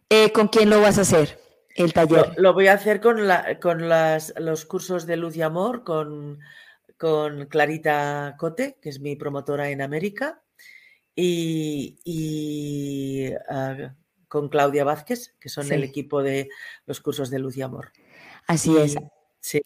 [0.09, 1.39] Eh, ¿Con quién lo vas a hacer?
[1.75, 2.33] El taller.
[2.37, 6.39] Lo, voy a hacer con, la, con las, los cursos de luz y amor, con,
[6.97, 10.41] con Clarita Cote, que es mi promotora en América,
[11.15, 11.95] y,
[13.49, 13.95] ah,
[14.27, 16.49] con Claudia Vázquez, que son el equipo de
[16.85, 17.91] los cursos de luz y amor.
[18.47, 18.95] Así es.
[19.39, 19.61] Sí.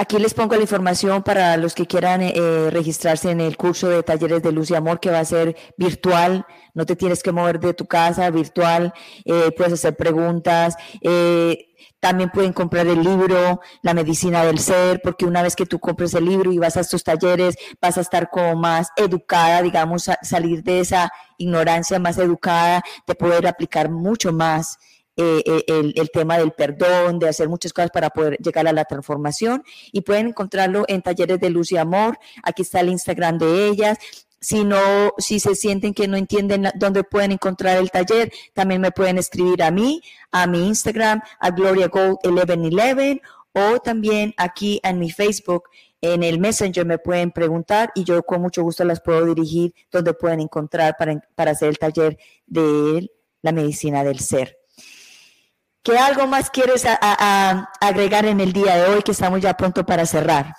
[0.00, 3.88] Aquí les pongo la información para los que quieran eh, eh, registrarse en el curso
[3.88, 6.46] de talleres de luz y amor que va a ser virtual.
[6.72, 8.94] No te tienes que mover de tu casa, virtual.
[9.24, 10.76] Eh, puedes hacer preguntas.
[11.98, 16.14] también pueden comprar el libro, La medicina del ser, porque una vez que tú compres
[16.14, 20.62] el libro y vas a estos talleres, vas a estar como más educada, digamos, salir
[20.62, 24.78] de esa ignorancia más educada, de poder aplicar mucho más
[25.20, 28.84] eh, eh, el, tema del perdón, de hacer muchas cosas para poder llegar a la
[28.84, 32.20] transformación y pueden encontrarlo en talleres de luz y amor.
[32.44, 33.98] Aquí está el Instagram de ellas.
[34.40, 34.78] Si no,
[35.18, 39.60] si se sienten que no entienden dónde pueden encontrar el taller, también me pueden escribir
[39.64, 40.00] a mí,
[40.30, 43.20] a mi Instagram, a Gloria Gold 1111
[43.54, 45.64] o también aquí en mi Facebook
[46.00, 50.14] en el Messenger me pueden preguntar y yo con mucho gusto las puedo dirigir donde
[50.14, 52.16] pueden encontrar para, para hacer el taller
[52.46, 53.10] de
[53.42, 54.57] la medicina del ser.
[55.88, 56.84] ¿Qué algo más quieres
[57.80, 60.52] agregar en el día de hoy que estamos ya pronto para cerrar?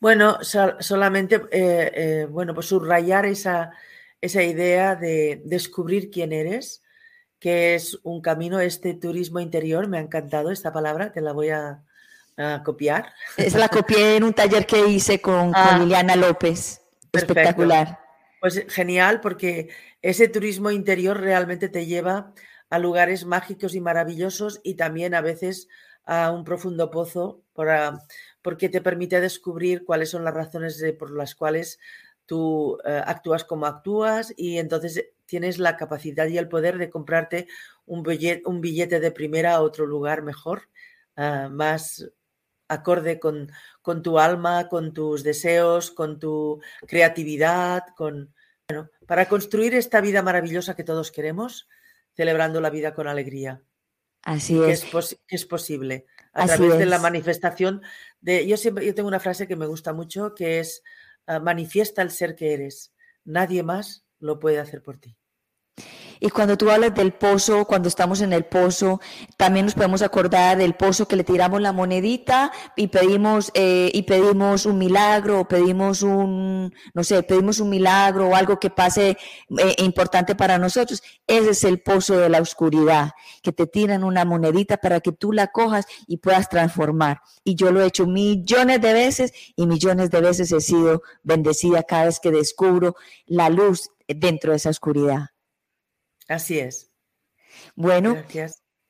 [0.00, 3.70] Bueno, solamente, eh, eh, bueno, pues subrayar esa,
[4.20, 6.82] esa idea de descubrir quién eres,
[7.38, 11.50] que es un camino, este turismo interior, me ha encantado esta palabra, te la voy
[11.50, 11.84] a,
[12.64, 13.12] copiar.
[13.36, 16.80] Es la copié en un taller que hice con, ah, Liliana López.
[17.12, 18.00] Espectacular.
[18.40, 19.68] Pues genial, porque
[20.00, 22.32] ese turismo interior realmente te lleva
[22.72, 25.68] a lugares mágicos y maravillosos y también a veces
[26.06, 27.42] a un profundo pozo
[28.40, 31.78] porque te permite descubrir cuáles son las razones por las cuales
[32.24, 37.46] tú eh, actúas como actúas y entonces tienes la capacidad y el poder de comprarte
[37.84, 40.70] un billete, un billete de primera a otro lugar mejor,
[41.16, 42.10] ah, más
[42.68, 43.52] acorde con,
[43.82, 48.32] con, tu alma, con tus deseos, con tu creatividad, con
[48.66, 51.68] bueno, para construir esta vida maravillosa que todos queremos,
[52.14, 53.62] celebrando la vida con alegría.
[54.22, 54.84] Así es.
[54.84, 57.82] Que es, posible a través de la manifestación
[58.20, 58.46] de.
[58.46, 60.82] Yo siempre yo tengo una frase que me gusta mucho que es
[61.26, 62.92] ah, manifiesta el ser que eres.
[63.24, 65.16] Nadie más lo puede hacer por ti.
[66.24, 69.00] Y cuando tú hablas del pozo, cuando estamos en el pozo,
[69.36, 74.02] también nos podemos acordar del pozo que le tiramos la monedita y pedimos, eh, y
[74.02, 79.16] pedimos un milagro, o pedimos un, no sé, pedimos un milagro o algo que pase
[79.58, 81.02] eh, importante para nosotros.
[81.26, 83.10] Ese es el pozo de la oscuridad,
[83.42, 87.20] que te tiran una monedita para que tú la cojas y puedas transformar.
[87.42, 91.82] Y yo lo he hecho millones de veces y millones de veces he sido bendecida
[91.82, 92.94] cada vez que descubro
[93.26, 95.31] la luz dentro de esa oscuridad.
[96.28, 96.90] Así es.
[97.74, 98.16] Bueno,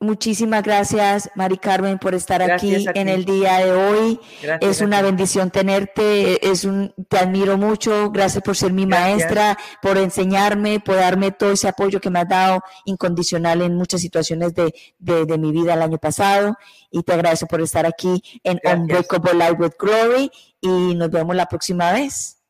[0.00, 4.20] muchísimas gracias, Mari Carmen, por estar aquí en el día de hoy.
[4.60, 8.10] es una bendición tenerte, es un, te admiro mucho.
[8.10, 12.28] Gracias por ser mi maestra, por enseñarme, por darme todo ese apoyo que me has
[12.28, 16.56] dado incondicional en muchas situaciones de, de, mi vida el año pasado.
[16.90, 20.30] Y te agradezco por estar aquí en Unbreakable Life with Glory.
[20.60, 22.42] Y nos vemos la próxima vez.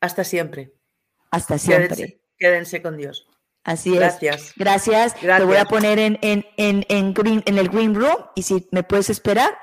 [0.00, 0.72] Hasta siempre.
[1.30, 2.20] Hasta siempre.
[2.38, 3.26] quédense con Dios.
[3.68, 4.00] Así es.
[4.00, 4.52] Gracias.
[4.56, 5.14] Gracias.
[5.14, 8.66] Te voy a poner en, en, en, en, green, en el Green Room y si
[8.72, 9.58] me puedes esperar,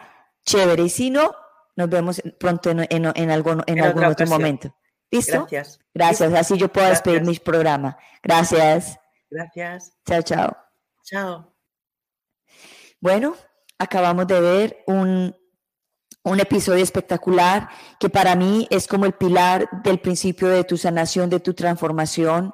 [0.45, 0.83] chévere.
[0.83, 1.35] Y si no,
[1.75, 4.75] nos vemos pronto en, en, en algún, en, algún otro momento.
[5.09, 5.47] ¿Listo?
[5.49, 5.79] Gracias.
[5.91, 6.33] Gracias.
[6.35, 7.97] Así yo puedo despedir mi programa.
[8.21, 8.99] Gracias.
[9.27, 9.91] Gracias.
[10.05, 10.57] Chao, chao.
[11.03, 11.55] Chao.
[13.01, 13.35] Bueno,
[13.79, 15.35] acabamos de ver un,
[16.23, 21.27] un episodio espectacular que para mí es como el pilar del principio de tu sanación,
[21.31, 22.53] de tu transformación.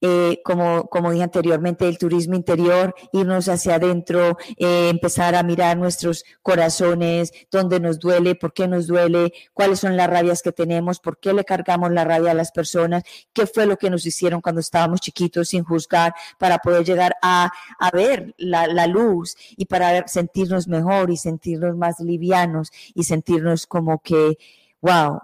[0.00, 5.76] Eh, como, como dije anteriormente, el turismo interior, irnos hacia adentro, eh, empezar a mirar
[5.78, 11.00] nuestros corazones, dónde nos duele, por qué nos duele, cuáles son las rabias que tenemos,
[11.00, 14.40] por qué le cargamos la rabia a las personas, qué fue lo que nos hicieron
[14.40, 19.66] cuando estábamos chiquitos sin juzgar, para poder llegar a, a ver la, la, luz y
[19.66, 24.38] para sentirnos mejor y sentirnos más livianos y sentirnos como que,
[24.80, 25.20] wow,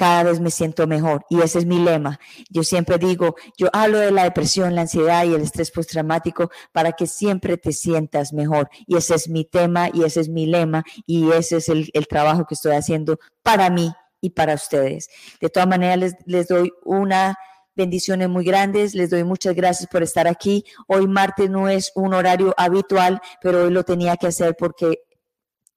[0.00, 1.26] cada vez me siento mejor.
[1.28, 2.18] Y ese es mi lema.
[2.48, 6.92] Yo siempre digo, yo hablo de la depresión, la ansiedad y el estrés postraumático para
[6.92, 8.70] que siempre te sientas mejor.
[8.86, 12.46] Y ese es mi tema y ese es mi lema y ese es el, trabajo
[12.46, 13.92] que estoy haciendo para mí
[14.22, 15.10] y para ustedes.
[15.38, 17.36] De todas maneras, les, doy una
[17.76, 18.94] bendiciones muy grandes.
[18.94, 20.64] Les doy muchas gracias por estar aquí.
[20.86, 25.02] Hoy martes no es un horario habitual, pero hoy lo tenía que hacer porque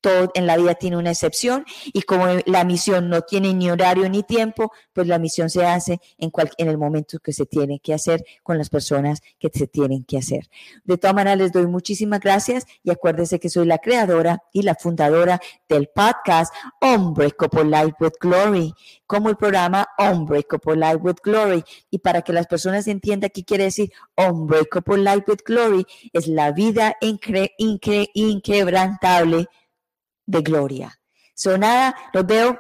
[0.04, 4.10] todo en la vida tiene una excepción y como la misión no tiene ni horario
[4.10, 7.93] ni tiempo, pues la misión se hace en, cual, el momento que se tiene que
[7.93, 10.49] hacer con las personas que se tienen que hacer.
[10.84, 14.76] De todas maneras, les doy muchísimas gracias y acuérdense que soy la creadora y la
[14.76, 15.39] fundadora
[15.70, 18.74] del podcast Hombre Couple Life with Glory,
[19.08, 21.64] como el programa Hombre Couple Life with Glory.
[21.89, 26.28] Y para que las personas entiendan qué quiere decir Hombre Couple Life with Glory, es
[26.28, 29.47] la vida incre, incre, inquebrantable
[30.26, 31.00] de gloria.
[31.36, 32.60] So nada, los veo,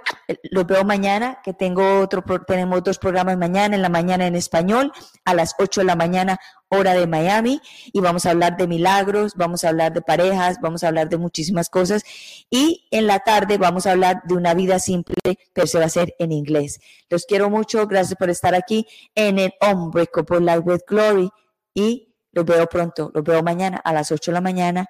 [0.49, 4.91] los veo mañana, que tengo otro, tenemos dos programas mañana, en la mañana en español,
[5.25, 6.39] a las 8 de la mañana,
[6.69, 7.61] hora de Miami,
[7.91, 11.17] y vamos a hablar de milagros, vamos a hablar de parejas, vamos a hablar de
[11.17, 12.03] muchísimas cosas,
[12.49, 15.15] y en la tarde vamos a hablar de una vida simple,
[15.53, 16.79] pero se va a hacer en inglés.
[17.09, 21.29] Los quiero mucho, gracias por estar aquí en el Unbreakable Life with Glory,
[21.75, 24.87] y los veo pronto, los veo mañana a las 8 de la mañana,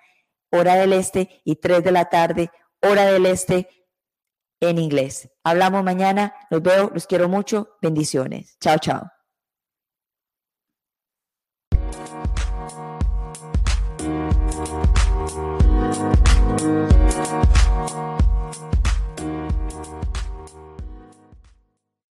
[0.52, 2.50] hora del este, y 3 de la tarde,
[2.84, 3.68] hora del este
[4.60, 5.30] en inglés.
[5.44, 8.58] Hablamos mañana, los veo, los quiero mucho, bendiciones.
[8.60, 9.13] Chao, chao.